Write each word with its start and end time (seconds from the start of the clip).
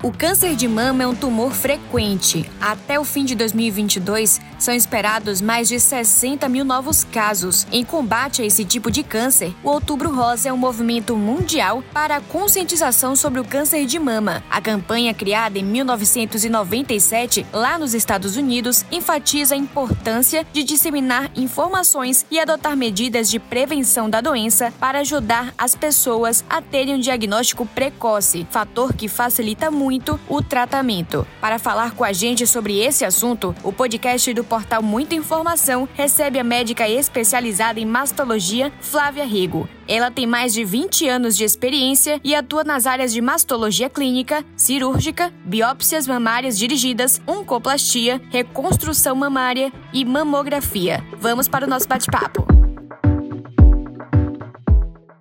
O 0.00 0.12
câncer 0.12 0.54
de 0.54 0.68
mama 0.68 1.02
é 1.02 1.06
um 1.08 1.14
tumor 1.14 1.50
frequente. 1.50 2.48
Até 2.60 3.00
o 3.00 3.04
fim 3.04 3.24
de 3.24 3.34
2022, 3.34 4.40
são 4.56 4.72
esperados 4.72 5.40
mais 5.40 5.66
de 5.66 5.80
60 5.80 6.48
mil 6.48 6.64
novos 6.64 7.02
casos. 7.02 7.66
Em 7.72 7.84
combate 7.84 8.40
a 8.40 8.44
esse 8.46 8.64
tipo 8.64 8.92
de 8.92 9.02
câncer, 9.02 9.52
o 9.64 9.70
Outubro 9.70 10.14
Rosa 10.14 10.50
é 10.50 10.52
um 10.52 10.56
movimento 10.56 11.16
mundial 11.16 11.82
para 11.92 12.16
a 12.16 12.20
conscientização 12.20 13.16
sobre 13.16 13.40
o 13.40 13.44
câncer 13.44 13.86
de 13.86 13.98
mama. 13.98 14.40
A 14.48 14.60
campanha, 14.60 15.12
criada 15.12 15.58
em 15.58 15.64
1997, 15.64 17.44
lá 17.52 17.76
nos 17.76 17.92
Estados 17.92 18.36
Unidos, 18.36 18.84
enfatiza 18.92 19.56
a 19.56 19.58
importância 19.58 20.46
de 20.52 20.62
disseminar 20.62 21.28
informações 21.34 22.24
e 22.30 22.38
adotar 22.38 22.76
medidas 22.76 23.28
de 23.28 23.40
prevenção 23.40 24.08
da 24.08 24.20
doença 24.20 24.72
para 24.78 25.00
ajudar 25.00 25.52
as 25.58 25.74
pessoas 25.74 26.44
a 26.48 26.62
terem 26.62 26.94
um 26.94 27.00
diagnóstico 27.00 27.66
precoce, 27.66 28.46
fator 28.48 28.92
que 28.92 29.08
facilita 29.08 29.72
muito 29.72 29.87
muito 29.88 30.20
o 30.28 30.42
tratamento. 30.42 31.26
Para 31.40 31.58
falar 31.58 31.92
com 31.92 32.04
a 32.04 32.12
gente 32.12 32.46
sobre 32.46 32.78
esse 32.78 33.06
assunto, 33.06 33.54
o 33.64 33.72
podcast 33.72 34.34
do 34.34 34.44
portal 34.44 34.82
Muita 34.82 35.14
Informação 35.14 35.88
recebe 35.94 36.38
a 36.38 36.44
médica 36.44 36.86
especializada 36.86 37.80
em 37.80 37.86
mastologia, 37.86 38.70
Flávia 38.82 39.24
Rego. 39.24 39.66
Ela 39.88 40.10
tem 40.10 40.26
mais 40.26 40.52
de 40.52 40.62
20 40.62 41.08
anos 41.08 41.34
de 41.34 41.44
experiência 41.44 42.20
e 42.22 42.34
atua 42.34 42.64
nas 42.64 42.86
áreas 42.86 43.14
de 43.14 43.22
mastologia 43.22 43.88
clínica, 43.88 44.44
cirúrgica, 44.54 45.32
biópsias 45.42 46.06
mamárias 46.06 46.58
dirigidas, 46.58 47.18
oncoplastia, 47.26 48.20
reconstrução 48.28 49.16
mamária 49.16 49.72
e 49.90 50.04
mamografia. 50.04 51.02
Vamos 51.18 51.48
para 51.48 51.64
o 51.64 51.68
nosso 51.68 51.88
bate-papo. 51.88 52.67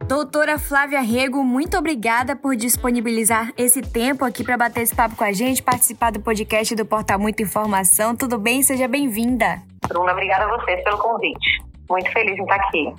Doutora 0.07 0.57
Flávia 0.57 1.01
Rego, 1.01 1.43
muito 1.43 1.77
obrigada 1.77 2.33
por 2.33 2.55
disponibilizar 2.55 3.51
esse 3.57 3.81
tempo 3.81 4.23
aqui 4.23 4.41
para 4.41 4.55
bater 4.55 4.83
esse 4.83 4.95
papo 4.95 5.17
com 5.17 5.23
a 5.25 5.33
gente, 5.33 5.61
participar 5.61 6.13
do 6.13 6.21
podcast 6.21 6.73
do 6.77 6.85
Portal 6.85 7.19
Muita 7.19 7.43
Informação. 7.43 8.15
Tudo 8.15 8.37
bem? 8.37 8.63
Seja 8.63 8.87
bem-vinda. 8.87 9.61
Bruna, 9.85 10.13
obrigada 10.13 10.45
a 10.45 10.57
vocês 10.57 10.81
pelo 10.81 10.97
convite. 10.97 11.61
Muito 11.89 12.09
feliz 12.13 12.39
em 12.39 12.41
estar 12.41 12.55
aqui. 12.55 12.93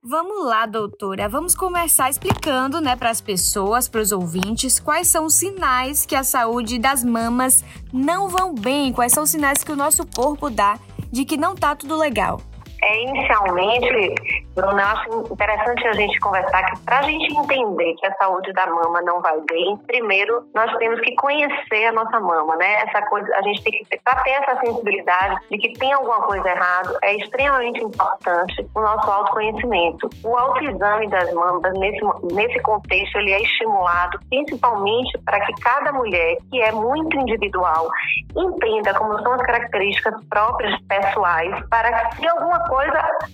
Vamos 0.00 0.46
lá, 0.46 0.64
doutora. 0.64 1.28
Vamos 1.28 1.56
começar 1.56 2.08
explicando, 2.08 2.80
né, 2.80 2.94
para 2.94 3.10
as 3.10 3.20
pessoas, 3.20 3.88
para 3.88 4.00
os 4.00 4.12
ouvintes, 4.12 4.78
quais 4.78 5.08
são 5.08 5.24
os 5.24 5.34
sinais 5.34 6.06
que 6.06 6.14
a 6.14 6.22
saúde 6.22 6.78
das 6.78 7.02
mamas 7.02 7.64
não 7.92 8.28
vão 8.28 8.54
bem, 8.54 8.92
quais 8.92 9.10
são 9.10 9.24
os 9.24 9.30
sinais 9.30 9.64
que 9.64 9.72
o 9.72 9.76
nosso 9.76 10.06
corpo 10.06 10.48
dá 10.48 10.78
de 11.10 11.24
que 11.24 11.36
não 11.36 11.56
tá 11.56 11.74
tudo 11.74 11.96
legal. 11.96 12.40
É, 12.84 13.00
inicialmente, 13.00 14.14
Bruno, 14.54 14.78
eu 14.78 14.86
acho 14.86 15.32
interessante 15.32 15.88
a 15.88 15.92
gente 15.94 16.20
conversar 16.20 16.64
que 16.66 16.78
para 16.80 16.98
a 16.98 17.02
gente 17.02 17.34
entender 17.34 17.94
que 17.94 18.06
a 18.06 18.14
saúde 18.16 18.52
da 18.52 18.66
mama 18.66 19.00
não 19.00 19.22
vai 19.22 19.40
bem, 19.48 19.76
primeiro 19.86 20.46
nós 20.54 20.70
temos 20.76 21.00
que 21.00 21.14
conhecer 21.14 21.86
a 21.86 21.92
nossa 21.92 22.20
mama, 22.20 22.54
né? 22.56 22.82
Essa 22.82 23.00
coisa, 23.06 23.34
a 23.36 23.42
gente 23.42 23.64
tem 23.64 23.72
que 23.72 23.98
para 24.04 24.16
ter 24.22 24.32
essa 24.32 24.60
sensibilidade 24.60 25.40
de 25.50 25.56
que 25.56 25.72
tem 25.78 25.94
alguma 25.94 26.20
coisa 26.26 26.46
errada, 26.46 26.98
é 27.02 27.16
extremamente 27.16 27.82
importante 27.82 28.66
o 28.74 28.80
nosso 28.80 29.10
autoconhecimento. 29.10 30.10
O 30.22 30.36
autoexame 30.36 31.08
das 31.08 31.32
mamas 31.32 31.72
nesse 31.78 32.04
nesse 32.34 32.60
contexto 32.60 33.16
ele 33.16 33.32
é 33.32 33.40
estimulado 33.40 34.18
principalmente 34.28 35.18
para 35.24 35.40
que 35.40 35.54
cada 35.62 35.90
mulher 35.92 36.36
que 36.50 36.60
é 36.60 36.70
muito 36.70 37.16
individual 37.18 37.88
entenda 38.36 38.92
como 38.94 39.18
são 39.22 39.32
as 39.32 39.42
características 39.42 40.22
próprias 40.28 40.78
pessoais 40.82 41.66
para 41.70 41.92
que 41.92 42.16
se 42.16 42.28
alguma 42.28 42.60
coisa 42.60 42.73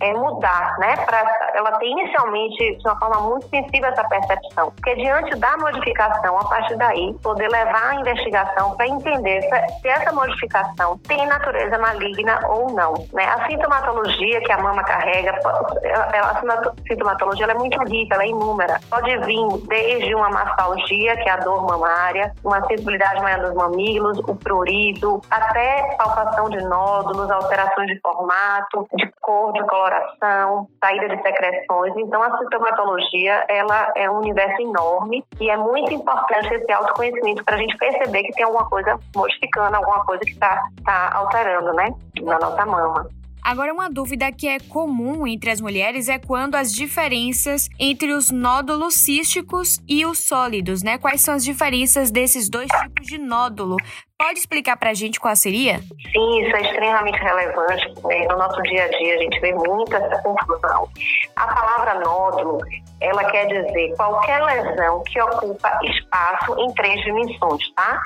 é 0.01 0.13
mudar, 0.15 0.77
né? 0.79 0.97
para 1.05 1.23
ela 1.55 1.73
ter 1.79 1.87
inicialmente 1.87 2.77
de 2.77 2.89
uma 2.89 2.99
forma 2.99 3.21
muito 3.29 3.49
sensível 3.49 3.89
essa 3.89 4.05
percepção, 4.05 4.71
porque 4.71 4.95
diante 4.97 5.37
da 5.37 5.57
modificação, 5.59 6.39
a 6.39 6.45
partir 6.45 6.77
daí, 6.77 7.15
poder 7.23 7.49
levar 7.49 7.91
a 7.91 7.95
investigação 7.97 8.77
para 8.77 8.87
entender 8.87 9.43
se, 9.43 9.81
se, 9.81 9.89
essa 9.89 10.13
modificação 10.13 10.99
tem 11.07 11.27
natureza 11.27 11.79
maligna 11.79 12.41
ou 12.49 12.73
não. 12.73 12.95
Né? 13.13 13.25
A 13.25 13.47
sintomatologia 13.47 14.41
que 14.41 14.53
a 14.53 14.59
mama 14.59 14.83
carrega, 14.85 15.39
a 15.45 16.73
sintomatologia 16.87 17.47
é 17.47 17.55
muito 17.55 17.79
rica, 17.85 18.15
ela 18.15 18.25
é 18.25 18.29
inúmera. 18.29 18.81
Pode 18.89 19.17
vir 19.19 19.67
desde 19.69 20.15
uma 20.15 20.31
mastalgia, 20.31 21.17
que 21.17 21.29
é 21.29 21.33
a 21.33 21.37
dor 21.37 21.67
mamária, 21.67 22.33
uma 22.45 22.65
sensibilidade 22.67 23.21
maior 23.23 23.41
dos 23.41 23.55
mamilos, 23.55 24.19
o 24.19 24.35
prurido, 24.35 25.21
até 25.31 25.97
palpação 25.97 26.49
de 26.51 26.63
nódulos, 26.65 27.31
alterações 27.31 27.89
de 27.89 28.01
formato, 28.01 28.87
de 28.95 29.11
cor, 29.31 29.53
de 29.53 29.65
coloração, 29.67 30.67
saída 30.83 31.09
de 31.09 31.23
secreções. 31.23 31.97
Então, 31.97 32.21
a 32.21 32.37
sintomatologia 32.39 33.45
ela 33.49 33.93
é 33.95 34.11
um 34.11 34.19
universo 34.19 34.61
enorme 34.61 35.25
e 35.41 35.49
é 35.49 35.57
muito 35.57 35.95
importante 35.95 36.53
esse 36.53 36.73
autoconhecimento 36.73 37.45
para 37.45 37.55
a 37.55 37.59
gente 37.59 37.77
perceber 37.79 38.25
que 38.25 38.33
tem 38.33 38.45
alguma 38.45 38.69
coisa 38.69 38.99
modificando, 39.15 39.77
alguma 39.77 40.05
coisa 40.05 40.25
que 40.25 40.33
está 40.33 40.61
tá 40.85 41.13
alterando, 41.15 41.73
né, 41.75 41.95
na 42.23 42.39
nossa 42.41 42.67
mama. 42.67 43.20
Agora, 43.43 43.73
uma 43.73 43.89
dúvida 43.89 44.31
que 44.31 44.47
é 44.47 44.59
comum 44.61 45.27
entre 45.27 45.51
as 45.51 45.61
mulheres 45.61 46.09
é 46.09 46.19
quando 46.19 46.55
as 46.55 46.73
diferenças 46.73 47.69
entre 47.79 48.13
os 48.13 48.31
nódulos 48.31 48.95
císticos 48.95 49.81
e 49.89 50.05
os 50.05 50.19
sólidos, 50.19 50.83
né? 50.83 50.99
Quais 50.99 51.21
são 51.21 51.35
as 51.35 51.45
diferenças 51.45 52.11
desses 52.11 52.49
dois 52.49 52.69
tipos 52.69 53.07
de 53.07 53.19
nódulo? 53.19 53.77
Pode 54.19 54.39
explicar 54.39 54.77
para 54.77 54.91
a 54.91 54.95
gente 54.95 55.19
qual 55.19 55.35
seria? 55.35 55.79
Sim, 55.79 56.43
isso 56.43 56.55
é 56.55 56.61
extremamente 56.61 57.19
relevante. 57.19 57.87
Né? 58.05 58.27
No 58.29 58.37
nosso 58.37 58.61
dia 58.65 58.85
a 58.85 58.89
dia, 58.89 59.15
a 59.15 59.19
gente 59.19 59.41
vê 59.41 59.55
muita 59.55 59.99
confusão. 60.23 60.89
A 61.37 61.47
palavra 61.47 62.01
nódulo, 62.01 62.59
ela 63.01 63.25
quer 63.31 63.47
dizer 63.47 63.97
qualquer 63.97 64.43
lesão 64.43 65.03
que 65.05 65.21
ocupa 65.23 65.81
espaço 65.83 66.55
em 66.61 66.75
três 66.75 67.01
dimensões, 67.03 67.63
tá? 67.75 68.03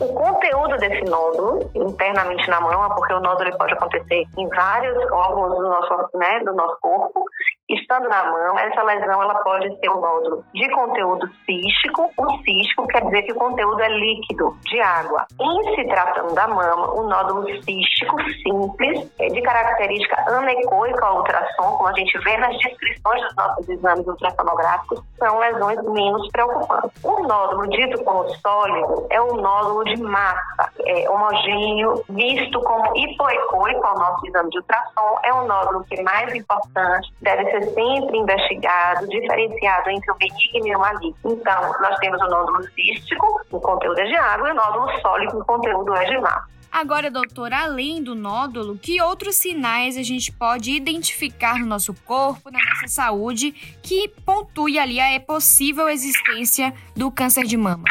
O 0.00 0.14
conteúdo 0.14 0.76
desse 0.76 1.04
nódulo 1.10 1.70
internamente 1.74 2.48
na 2.48 2.60
mama, 2.60 2.94
porque 2.94 3.12
o 3.12 3.20
nódulo 3.20 3.56
pode 3.58 3.72
acontecer 3.72 4.24
em 4.36 4.48
vários 4.48 4.96
órgãos 5.10 5.56
do 5.56 5.62
nosso, 5.62 6.16
né, 6.16 6.38
do 6.44 6.54
nosso 6.54 6.78
corpo, 6.80 7.24
estando 7.68 8.08
na 8.08 8.24
mama, 8.24 8.60
essa 8.62 8.82
lesão 8.82 9.22
ela 9.22 9.34
pode 9.42 9.68
ser 9.78 9.90
um 9.90 10.00
nódulo 10.00 10.44
de 10.54 10.68
conteúdo 10.70 11.28
cístico. 11.44 12.10
O 12.16 12.38
cístico 12.42 12.86
quer 12.86 13.04
dizer 13.04 13.22
que 13.22 13.32
o 13.32 13.36
conteúdo 13.36 13.80
é 13.80 13.88
líquido, 13.88 14.56
de 14.64 14.80
água. 14.80 15.26
Em 15.38 15.74
se 15.74 15.84
tratando 15.88 16.34
da 16.34 16.48
mama, 16.48 16.94
o 16.94 17.02
nódulo 17.04 17.46
cístico 17.62 18.16
simples, 18.42 19.10
é 19.18 19.28
de 19.28 19.42
característica 19.42 20.16
anecoica 20.28 21.06
ao 21.06 21.18
ultrassom, 21.18 21.76
como 21.76 21.88
a 21.88 21.92
gente 21.92 22.18
vê 22.18 22.36
nas 22.38 22.56
descrições 22.58 23.22
dos 23.22 23.36
nossos 23.36 23.68
exames 23.68 24.06
ultrassonográficos, 24.06 25.02
são 25.18 25.38
lesões 25.38 25.82
menos 25.82 26.28
preocupantes. 26.30 27.04
O 27.04 27.22
nódulo 27.22 27.68
dito 27.68 28.02
como 28.04 28.28
sólido 28.36 29.06
é 29.10 29.20
um 29.20 29.36
nódulo 29.36 29.84
de 29.84 30.00
massa, 30.02 30.70
é 30.86 31.08
homogêneo, 31.10 32.02
visto 32.08 32.60
como 32.62 32.96
hipoecoico 32.96 33.86
ao 33.86 33.98
nosso 33.98 34.26
exame 34.26 34.50
de 34.50 34.58
ultrassom, 34.58 35.18
é 35.22 35.34
um 35.34 35.46
nódulo 35.46 35.84
que 35.84 35.98
é 35.98 36.02
mais 36.02 36.34
importante, 36.34 37.12
deve 37.20 37.50
ser 37.50 37.57
ser 37.60 37.74
sempre 37.74 38.18
investigado, 38.18 39.06
diferenciado 39.08 39.90
entre 39.90 40.10
o 40.10 40.14
benigno 40.16 40.66
e 40.66 40.76
o 40.76 40.78
maligno. 40.78 41.16
Então, 41.24 41.72
nós 41.80 41.96
temos 41.98 42.20
o 42.20 42.26
nódulo 42.26 42.62
cístico, 42.74 43.40
o 43.50 43.60
conteúdo 43.60 43.98
é 44.00 44.04
de 44.04 44.16
água, 44.16 44.48
e 44.48 44.52
o 44.52 44.54
nódulo 44.54 45.00
sólido, 45.00 45.38
o 45.38 45.44
conteúdo 45.44 45.94
é 45.94 46.04
de 46.04 46.18
massa. 46.18 46.46
Agora, 46.70 47.10
doutora, 47.10 47.64
além 47.64 48.02
do 48.02 48.14
nódulo, 48.14 48.76
que 48.76 49.00
outros 49.00 49.36
sinais 49.36 49.96
a 49.96 50.02
gente 50.02 50.30
pode 50.30 50.70
identificar 50.70 51.58
no 51.58 51.66
nosso 51.66 51.94
corpo, 52.04 52.50
na 52.50 52.58
nossa 52.58 52.88
saúde, 52.88 53.52
que 53.82 54.08
pontue 54.24 54.78
ali 54.78 55.00
a 55.00 55.18
possível 55.18 55.88
existência 55.88 56.74
do 56.94 57.10
câncer 57.10 57.44
de 57.44 57.56
mama? 57.56 57.84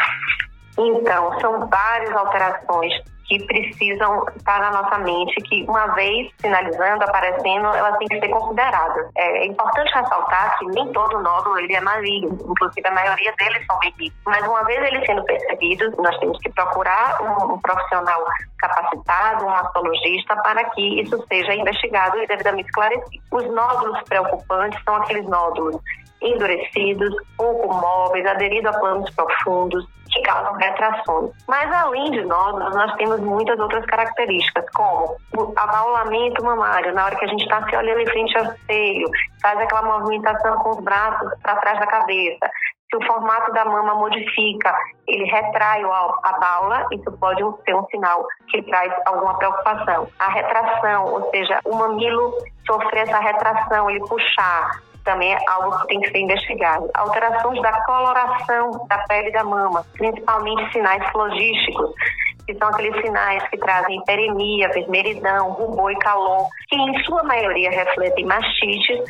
Então, 0.78 1.40
são 1.40 1.68
várias 1.68 2.14
alterações 2.14 2.94
que 3.28 3.44
precisam 3.44 4.24
estar 4.36 4.58
na 4.60 4.70
nossa 4.70 4.98
mente, 4.98 5.34
que 5.42 5.62
uma 5.68 5.86
vez 5.88 6.32
finalizando, 6.40 7.04
aparecendo, 7.04 7.66
elas 7.66 7.96
têm 7.98 8.08
que 8.08 8.20
ser 8.20 8.28
consideradas. 8.28 9.06
É, 9.16 9.44
é 9.44 9.46
importante 9.46 9.92
ressaltar 9.94 10.58
que 10.58 10.66
nem 10.66 10.90
todo 10.92 11.22
nódulo 11.22 11.58
ele 11.58 11.74
é 11.74 11.80
maligno, 11.80 12.38
inclusive 12.48 12.88
a 12.88 12.90
maioria 12.90 13.34
deles 13.38 13.66
são 13.66 13.78
benignos. 13.80 14.18
Mas 14.24 14.46
uma 14.46 14.64
vez 14.64 14.82
ele 14.82 15.04
sendo 15.04 15.22
percebido, 15.24 15.94
nós 15.98 16.16
temos 16.18 16.38
que 16.38 16.50
procurar 16.50 17.20
um, 17.20 17.54
um 17.54 17.58
profissional 17.60 18.24
capacitado, 18.58 19.44
um 19.44 19.50
mastologista, 19.50 20.34
para 20.36 20.64
que 20.70 21.00
isso 21.02 21.22
seja 21.28 21.54
investigado 21.54 22.18
e 22.18 22.26
devidamente 22.26 22.68
esclarecido. 22.68 23.22
Os 23.30 23.44
nódulos 23.52 24.00
preocupantes 24.08 24.82
são 24.84 24.96
aqueles 24.96 25.26
nódulos 25.26 25.76
endurecidos, 26.20 27.14
pouco 27.36 27.72
móveis, 27.72 28.26
aderidos 28.26 28.74
a 28.74 28.78
planos 28.80 29.08
profundos, 29.10 29.86
causam 30.28 30.52
retrações. 30.54 31.30
Mas 31.48 31.72
além 31.72 32.10
de 32.10 32.22
nódulos, 32.24 32.74
nós 32.76 32.94
temos 32.96 33.18
muitas 33.20 33.58
outras 33.58 33.84
características, 33.86 34.66
como 34.74 35.16
o 35.36 35.52
abaulamento 35.56 36.44
mamário, 36.44 36.94
na 36.94 37.06
hora 37.06 37.16
que 37.16 37.24
a 37.24 37.28
gente 37.28 37.42
está 37.42 37.66
se 37.66 37.74
olhando 37.74 38.00
em 38.00 38.06
frente 38.06 38.36
ao 38.36 38.44
espelho, 38.44 39.10
faz 39.42 39.58
aquela 39.58 39.82
movimentação 39.82 40.56
com 40.58 40.70
os 40.70 40.80
braços 40.84 41.30
para 41.42 41.56
trás 41.56 41.80
da 41.80 41.86
cabeça. 41.86 42.50
Se 42.90 42.96
o 42.96 43.06
formato 43.06 43.52
da 43.52 43.66
mama 43.66 43.94
modifica, 43.94 44.74
ele 45.06 45.24
retrai 45.24 45.82
a 45.84 46.38
baula, 46.38 46.86
isso 46.90 47.12
pode 47.18 47.42
ser 47.64 47.74
um 47.74 47.84
sinal 47.86 48.26
que 48.50 48.62
traz 48.62 48.92
alguma 49.04 49.36
preocupação. 49.36 50.08
A 50.18 50.28
retração, 50.30 51.04
ou 51.04 51.30
seja, 51.30 51.60
o 51.66 51.76
mamilo 51.76 52.32
sofrer 52.66 53.06
essa 53.06 53.18
retração, 53.18 53.90
ele 53.90 54.00
puxar, 54.06 54.70
também 55.08 55.32
é 55.32 55.38
algo 55.48 55.78
que 55.78 55.86
tem 55.86 56.00
que 56.00 56.10
ser 56.10 56.18
investigado. 56.18 56.90
Alterações 56.92 57.62
da 57.62 57.72
coloração 57.86 58.86
da 58.88 58.98
pele 59.08 59.32
da 59.32 59.42
mama, 59.42 59.82
principalmente 59.94 60.70
sinais 60.70 61.02
flogísticos, 61.10 61.94
que 62.46 62.54
são 62.58 62.68
aqueles 62.68 63.00
sinais 63.00 63.42
que 63.48 63.56
trazem 63.56 63.98
hiperemia, 64.00 64.68
vermelhidão, 64.68 65.52
rubor 65.52 65.90
e 65.90 65.98
calor, 65.98 66.46
que 66.68 66.76
em 66.76 67.04
sua 67.04 67.22
maioria 67.22 67.70
refletem 67.70 68.26
mastite, 68.26 69.02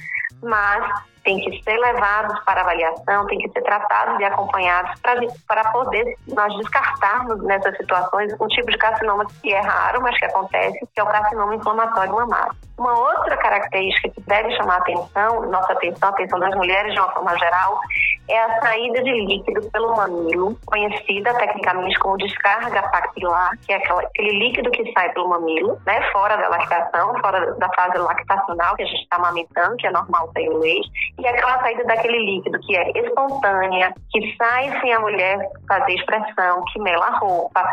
mas 0.42 1.08
tem 1.24 1.38
que 1.40 1.62
ser 1.62 1.76
levados 1.76 2.40
para 2.44 2.62
avaliação, 2.62 3.26
tem 3.26 3.38
que 3.38 3.50
ser 3.50 3.62
tratados 3.62 4.18
e 4.18 4.24
acompanhados 4.24 4.98
para 5.46 5.70
poder 5.72 6.16
nós 6.28 6.56
descartarmos 6.56 7.42
nessas 7.44 7.76
situações 7.76 8.32
um 8.40 8.46
tipo 8.46 8.70
de 8.70 8.78
carcinoma 8.78 9.26
que 9.42 9.52
é 9.52 9.60
raro, 9.60 10.00
mas 10.00 10.18
que 10.18 10.24
acontece, 10.24 10.78
que 10.78 11.00
é 11.00 11.02
o 11.02 11.06
carcinoma 11.06 11.54
inflamatório 11.54 12.14
mamário. 12.14 12.54
Uma 12.78 12.98
outra 12.98 13.36
característica 13.36 14.08
que 14.08 14.20
deve 14.22 14.56
chamar 14.56 14.76
a 14.76 14.78
atenção, 14.78 15.42
nossa 15.50 15.72
atenção, 15.72 16.08
a 16.08 16.12
atenção 16.12 16.38
das 16.38 16.54
mulheres 16.54 16.94
de 16.94 17.00
uma 17.00 17.12
forma 17.12 17.36
geral, 17.36 17.78
é 18.28 18.38
a 18.38 18.60
saída 18.60 19.02
de 19.02 19.12
líquido 19.12 19.70
pelo 19.70 19.96
mamilo, 19.96 20.58
conhecida 20.66 21.32
tecnicamente 21.34 21.98
como 21.98 22.18
descarga 22.18 22.82
papilar, 22.90 23.50
que 23.66 23.72
é 23.72 23.76
aquele 23.76 24.38
líquido 24.38 24.70
que 24.70 24.92
sai 24.92 25.12
pelo 25.12 25.28
mamilo, 25.28 25.80
né, 25.86 26.00
fora 26.12 26.36
da 26.36 26.48
lactação, 26.48 27.18
fora 27.20 27.54
da 27.54 27.68
fase 27.74 27.98
lactacional 27.98 28.76
que 28.76 28.82
a 28.82 28.86
gente 28.86 29.02
está 29.02 29.16
amamentando, 29.16 29.76
que 29.76 29.86
é 29.86 29.90
normal 29.90 30.30
sair 30.32 30.48
o 30.48 30.58
leite, 30.58 30.90
e 31.18 31.26
aquela 31.26 31.58
saída 31.60 31.84
daquele 31.84 32.18
líquido 32.18 32.58
que 32.60 32.76
é 32.76 32.90
espontânea, 32.98 33.94
que 34.10 34.36
sai 34.36 34.78
sem 34.80 34.92
a 34.92 35.00
mulher 35.00 35.38
fazer 35.66 35.94
expressão, 35.94 36.64
que 36.72 36.80
mela 36.80 37.06
a 37.06 37.18
roupa, 37.18 37.64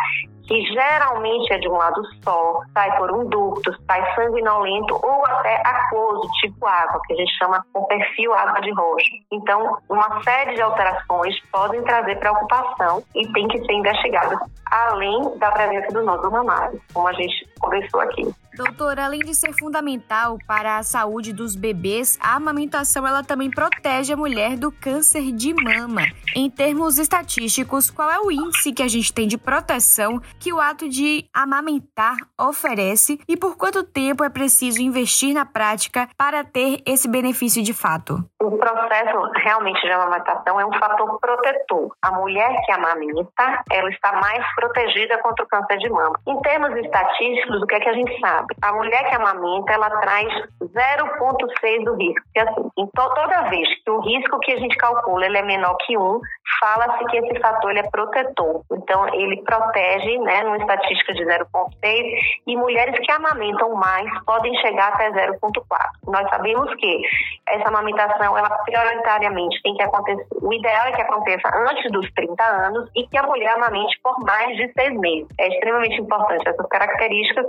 que 0.47 0.61
geralmente 0.65 1.53
é 1.53 1.57
de 1.57 1.67
um 1.67 1.73
lado 1.73 2.01
só, 2.23 2.61
sai 2.73 2.97
por 2.97 3.11
um 3.11 3.27
ducto, 3.27 3.75
sai 3.85 4.15
sanguinolento 4.15 4.95
ou 4.95 5.25
até 5.25 5.61
aquoso, 5.65 6.29
tipo 6.39 6.65
água, 6.65 7.01
que 7.05 7.13
a 7.13 7.15
gente 7.17 7.37
chama 7.37 7.65
com 7.73 7.83
perfil 7.85 8.33
água 8.33 8.61
de 8.61 8.71
roxo. 8.73 9.09
Então, 9.31 9.77
uma 9.89 10.21
série 10.23 10.55
de 10.55 10.61
alterações 10.61 11.35
podem 11.51 11.83
trazer 11.83 12.19
preocupação 12.19 13.03
e 13.15 13.27
tem 13.33 13.47
que 13.47 13.59
ser 13.65 13.73
investigadas 13.73 14.39
além 14.71 15.37
da 15.37 15.51
presença 15.51 15.87
do 15.93 16.03
nódulo 16.03 16.31
mamário, 16.31 16.81
como 16.93 17.07
a 17.07 17.13
gente 17.13 17.47
conversou 17.59 18.01
aqui. 18.01 18.27
Doutora, 18.55 19.05
além 19.05 19.19
de 19.19 19.35
ser 19.35 19.51
fundamental 19.53 20.37
para 20.47 20.77
a 20.77 20.83
saúde 20.83 21.33
dos 21.33 21.55
bebês, 21.55 22.17
a 22.21 22.35
amamentação 22.35 23.05
ela 23.05 23.21
também 23.21 23.49
protege 23.49 24.13
a 24.13 24.17
mulher 24.17 24.55
do 24.55 24.71
câncer 24.71 25.33
de 25.33 25.53
mama. 25.53 26.03
Em 26.33 26.49
termos 26.49 26.97
estatísticos, 26.97 27.91
qual 27.91 28.09
é 28.09 28.19
o 28.19 28.31
índice 28.31 28.71
que 28.71 28.81
a 28.81 28.87
gente 28.87 29.11
tem 29.11 29.27
de 29.27 29.37
proteção 29.37 30.21
que 30.39 30.53
o 30.53 30.59
ato 30.59 30.87
de 30.87 31.25
amamentar 31.33 32.17
oferece 32.39 33.19
e 33.27 33.35
por 33.35 33.57
quanto 33.57 33.83
tempo 33.83 34.23
é 34.23 34.29
preciso 34.29 34.81
investir 34.81 35.33
na 35.33 35.45
prática 35.45 36.07
para 36.17 36.43
ter 36.43 36.81
esse 36.85 37.07
benefício 37.07 37.63
de 37.63 37.73
fato? 37.73 38.23
O 38.41 38.57
processo 38.57 39.17
realmente 39.43 39.81
de 39.81 39.91
amamentação 39.91 40.59
é 40.59 40.65
um 40.65 40.73
fator 40.73 41.19
protetor. 41.19 41.95
A 42.01 42.11
mulher 42.11 42.61
que 42.65 42.71
amamenta, 42.71 43.63
ela 43.71 43.89
está 43.89 44.13
mais 44.13 44.45
protegida 44.55 45.17
contra 45.19 45.45
o 45.45 45.47
câncer 45.47 45.77
de 45.77 45.89
mama. 45.89 46.19
Em 46.27 46.39
termos 46.41 46.75
estatísticos, 46.75 47.61
o 47.61 47.65
que 47.65 47.75
é 47.75 47.79
que 47.79 47.89
a 47.89 47.93
gente 47.93 48.19
sabe? 48.19 48.55
A 48.61 48.73
mulher 48.73 49.09
que 49.09 49.15
amamenta, 49.15 49.73
ela 49.73 49.89
traz 49.99 50.27
0,6 50.61 51.83
do 51.85 51.95
risco. 51.95 52.25
Assim, 52.37 52.69
em 52.77 52.85
to 52.87 53.13
toda 53.15 53.49
vez 53.49 53.67
que 53.83 53.89
o 53.89 53.99
risco 54.01 54.39
que 54.39 54.51
a 54.51 54.57
gente 54.57 54.75
calcula 54.77 55.25
ele 55.25 55.37
é 55.37 55.41
menor 55.41 55.75
que 55.85 55.97
1, 55.97 56.19
fala-se 56.59 57.05
que 57.05 57.17
esse 57.17 57.39
fator 57.39 57.71
ele 57.71 57.79
é 57.79 57.89
protetor. 57.89 58.61
Então, 58.71 59.07
ele 59.13 59.41
protege, 59.43 60.17
né, 60.25 60.43
numa 60.43 60.57
estatística 60.57 61.13
de 61.13 61.23
0,6, 61.23 62.19
e 62.47 62.57
mulheres 62.57 62.95
que 62.99 63.11
amamentam 63.11 63.73
mais 63.75 64.07
podem 64.25 64.53
chegar 64.57 64.89
até 64.89 65.11
0,4. 65.11 65.61
Nós 66.07 66.29
sabemos 66.29 66.73
que 66.75 67.01
essa 67.47 67.69
amamentação, 67.69 68.37
ela 68.37 68.49
prioritariamente 68.49 69.61
tem 69.61 69.75
que 69.75 69.83
acontecer, 69.83 70.25
o 70.41 70.53
ideal 70.53 70.87
é 70.87 70.91
que 70.91 71.01
aconteça 71.01 71.47
antes 71.69 71.91
dos 71.91 72.11
30 72.13 72.43
anos 72.43 72.89
e 72.95 73.07
que 73.07 73.17
a 73.17 73.23
mulher 73.23 73.55
amamente 73.55 73.97
por 74.03 74.19
mais 74.25 74.55
de 74.57 74.71
seis 74.73 74.97
meses. 74.99 75.27
É 75.39 75.47
extremamente 75.47 76.01
importante 76.01 76.47
essas 76.47 76.67
características, 76.67 77.45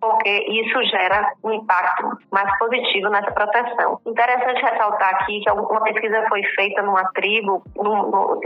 porque 0.00 0.30
isso 0.30 0.82
gera 0.84 1.32
um 1.42 1.52
impacto 1.52 2.10
mais 2.30 2.58
positivo 2.58 3.08
nessa 3.08 3.32
proteção. 3.32 3.98
Interessante 4.06 4.62
ressaltar 4.62 5.14
aqui 5.14 5.40
que 5.40 5.50
uma 5.50 5.82
pesquisa 5.82 6.26
foi 6.28 6.42
feita 6.54 6.82
numa 6.82 7.04
tribo 7.12 7.62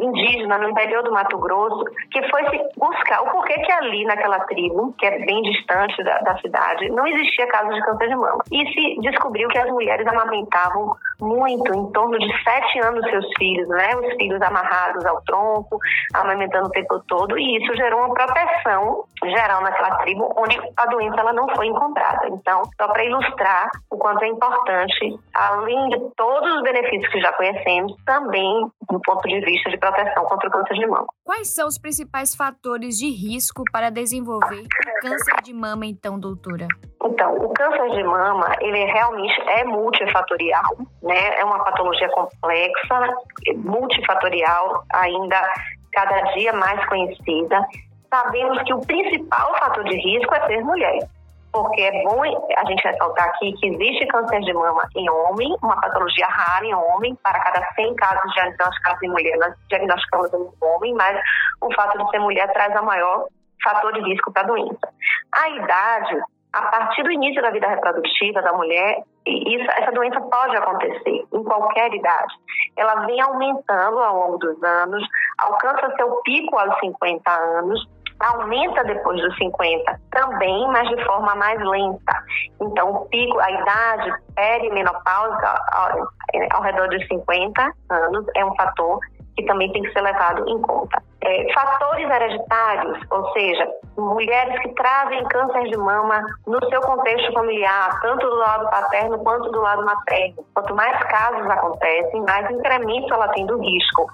indígena 0.00 0.58
no 0.58 0.70
interior 0.70 1.02
do 1.02 1.12
Mato 1.12 1.36
Grosso, 1.38 1.84
que 2.12 2.22
foi 2.30 2.42
buscar 2.76 3.22
o 3.22 3.30
porquê 3.32 3.60
que 3.69 3.73
ali 3.73 4.03
naquela 4.06 4.41
tribo, 4.47 4.94
que 4.99 5.05
é 5.05 5.19
bem 5.26 5.43
distante 5.43 6.03
da, 6.03 6.19
da 6.20 6.38
cidade, 6.38 6.88
não 6.88 7.06
existia 7.06 7.47
casos 7.49 7.75
de 7.75 7.82
câncer 7.82 8.09
de 8.09 8.17
mama. 8.17 8.43
E 8.50 8.67
se 8.73 9.00
descobriu 9.03 9.47
que 9.49 9.59
as 9.59 9.70
mulheres 9.70 10.06
amamentavam 10.06 10.97
muito, 11.20 11.73
em 11.73 11.93
torno 11.93 12.19
de 12.19 12.43
sete 12.43 12.79
anos, 12.81 13.09
seus 13.11 13.26
filhos, 13.38 13.69
né? 13.69 13.97
Os 13.97 14.15
filhos 14.15 14.41
amarrados 14.41 15.05
ao 15.05 15.20
tronco, 15.23 15.79
amamentando 16.15 16.69
o 16.69 16.70
tempo 16.70 17.00
todo, 17.09 17.38
e 17.38 17.59
isso 17.59 17.75
gerou 17.76 18.00
uma 18.00 18.15
proteção 18.15 19.05
geral 19.25 19.62
naquela 19.62 19.97
tribo, 19.99 20.32
onde 20.37 20.59
a 20.76 20.87
doença 20.87 21.20
ela 21.20 21.32
não 21.32 21.49
foi 21.55 21.67
encontrada. 21.67 22.29
Então, 22.29 22.62
só 22.81 22.88
para 22.88 23.05
ilustrar 23.05 23.69
o 23.91 23.97
quanto 23.97 24.23
é 24.23 24.29
importante, 24.29 25.19
além 25.35 25.88
de 25.88 25.99
todos 26.17 26.56
os 26.56 26.62
benefícios 26.62 27.12
que 27.12 27.21
já 27.21 27.32
conhecemos, 27.32 27.94
também 28.05 28.71
do 28.91 29.00
ponto 29.00 29.29
de 29.29 29.41
vista 29.41 29.71
de 29.71 29.76
proteção 29.79 30.25
contra 30.25 30.49
o 30.49 30.53
câncer 30.53 30.75
de 30.75 30.87
mama. 30.87 31.06
Quais 31.25 31.55
são 31.55 31.67
os 31.67 31.79
principais 31.79 32.35
fatores 32.35 32.97
de 32.97 33.11
risco 33.11 33.62
para 33.71 33.91
desenvolver 33.91 34.64
câncer 35.00 35.43
de 35.43 35.53
mama, 35.53 35.85
então, 35.85 36.19
doutora? 36.19 36.67
Então, 37.05 37.35
o 37.35 37.53
câncer 37.53 37.91
de 37.91 38.03
mama, 38.03 38.55
ele 38.61 38.85
realmente 38.87 39.41
é 39.49 39.64
multifatorial, 39.64 40.76
né? 41.08 41.40
É 41.40 41.44
uma 41.44 41.64
patologia 41.64 42.08
complexa, 42.10 43.16
multifatorial, 43.56 44.84
ainda 44.93 45.40
cada 45.93 46.20
dia 46.34 46.52
mais 46.52 46.84
conhecida. 46.87 47.66
Sabemos 48.08 48.62
que 48.62 48.72
o 48.72 48.81
principal 48.87 49.58
fator 49.58 49.84
de 49.84 49.96
risco 49.96 50.34
é 50.34 50.46
ser 50.46 50.62
mulher 50.62 51.08
porque 51.52 51.81
é 51.81 52.02
bom 52.02 52.22
a 52.22 52.64
gente 52.66 52.87
ressaltar 52.87 53.28
aqui 53.28 53.52
que 53.55 53.66
existe 53.69 54.06
câncer 54.06 54.40
de 54.40 54.52
mama 54.52 54.82
em 54.94 55.08
homem, 55.10 55.56
uma 55.62 55.81
patologia 55.81 56.26
rara 56.26 56.64
em 56.64 56.75
homem, 56.75 57.16
para 57.22 57.40
cada 57.40 57.66
100 57.75 57.94
casos 57.96 58.32
diagnosticados 58.34 59.02
em 59.02 59.08
mulher, 59.08 59.37
nós 59.38 59.54
diagnosticamos 59.69 60.32
em 60.34 60.49
homem, 60.61 60.94
mas 60.94 61.20
o 61.61 61.72
fato 61.75 61.99
de 61.99 62.11
ser 62.11 62.19
mulher 62.19 62.52
traz 62.52 62.76
a 62.76 62.82
maior 62.82 63.26
fator 63.62 63.93
de 63.93 64.00
risco 64.02 64.32
para 64.32 64.43
a 64.43 64.46
doença. 64.46 64.88
A 65.32 65.49
idade, 65.50 66.20
a 66.52 66.62
partir 66.62 67.02
do 67.02 67.12
início 67.12 67.43
da 67.43 67.50
vida 67.50 67.69
reprodutiva 67.69 68.43
da 68.43 68.52
mulher, 68.52 69.02
isso, 69.28 69.70
essa 69.70 69.92
doença 69.92 70.20
pode 70.20 70.56
acontecer 70.56 71.25
em 71.32 71.44
qualquer 71.44 71.92
idade. 71.92 72.34
Ela 72.76 73.06
vem 73.06 73.20
aumentando 73.20 73.98
ao 73.98 74.16
longo 74.16 74.38
dos 74.38 74.62
anos, 74.62 75.06
alcança 75.38 75.94
seu 75.96 76.10
pico 76.22 76.58
aos 76.58 76.78
50 76.80 77.30
anos, 77.30 77.86
aumenta 78.20 78.82
depois 78.85 79.20
dos 79.20 79.37
50 79.37 80.00
também, 80.11 80.66
mas 80.68 80.88
de 80.88 81.04
forma 81.04 81.35
mais 81.37 81.61
lenta. 81.61 82.25
Então, 82.61 82.90
o 82.90 83.06
pico, 83.06 83.38
a 83.38 83.50
idade 83.50 84.12
perimenopáusica 84.35 85.54
ao, 85.73 86.08
ao 86.52 86.62
redor 86.62 86.88
dos 86.88 87.06
50 87.06 87.73
anos 87.90 88.26
é 88.35 88.44
um 88.44 88.54
fator 88.56 88.99
que 89.38 89.45
também 89.45 89.71
tem 89.71 89.83
que 89.83 89.92
ser 89.92 90.00
levado 90.00 90.49
em 90.49 90.61
conta. 90.62 91.00
É, 91.23 91.52
fatores 91.52 92.11
hereditários, 92.11 92.99
ou 93.11 93.33
seja, 93.33 93.68
mulheres 93.97 94.61
que 94.61 94.75
trazem 94.75 95.25
câncer 95.26 95.62
de 95.71 95.76
mama 95.76 96.21
no 96.45 96.59
seu 96.68 96.80
contexto 96.80 97.33
familiar, 97.33 98.00
tanto 98.00 98.28
do 98.28 98.35
lado 98.35 98.68
paterno 98.68 99.18
quanto 99.21 99.50
do 99.50 99.61
lado 99.61 99.85
materno. 99.85 100.45
Quanto 100.54 100.75
mais 100.75 100.99
casos 101.04 101.49
acontecem, 101.49 102.21
mais 102.23 102.50
incremento 102.50 103.14
ela 103.14 103.28
tem 103.28 103.47
do 103.47 103.59
risco. 103.61 104.07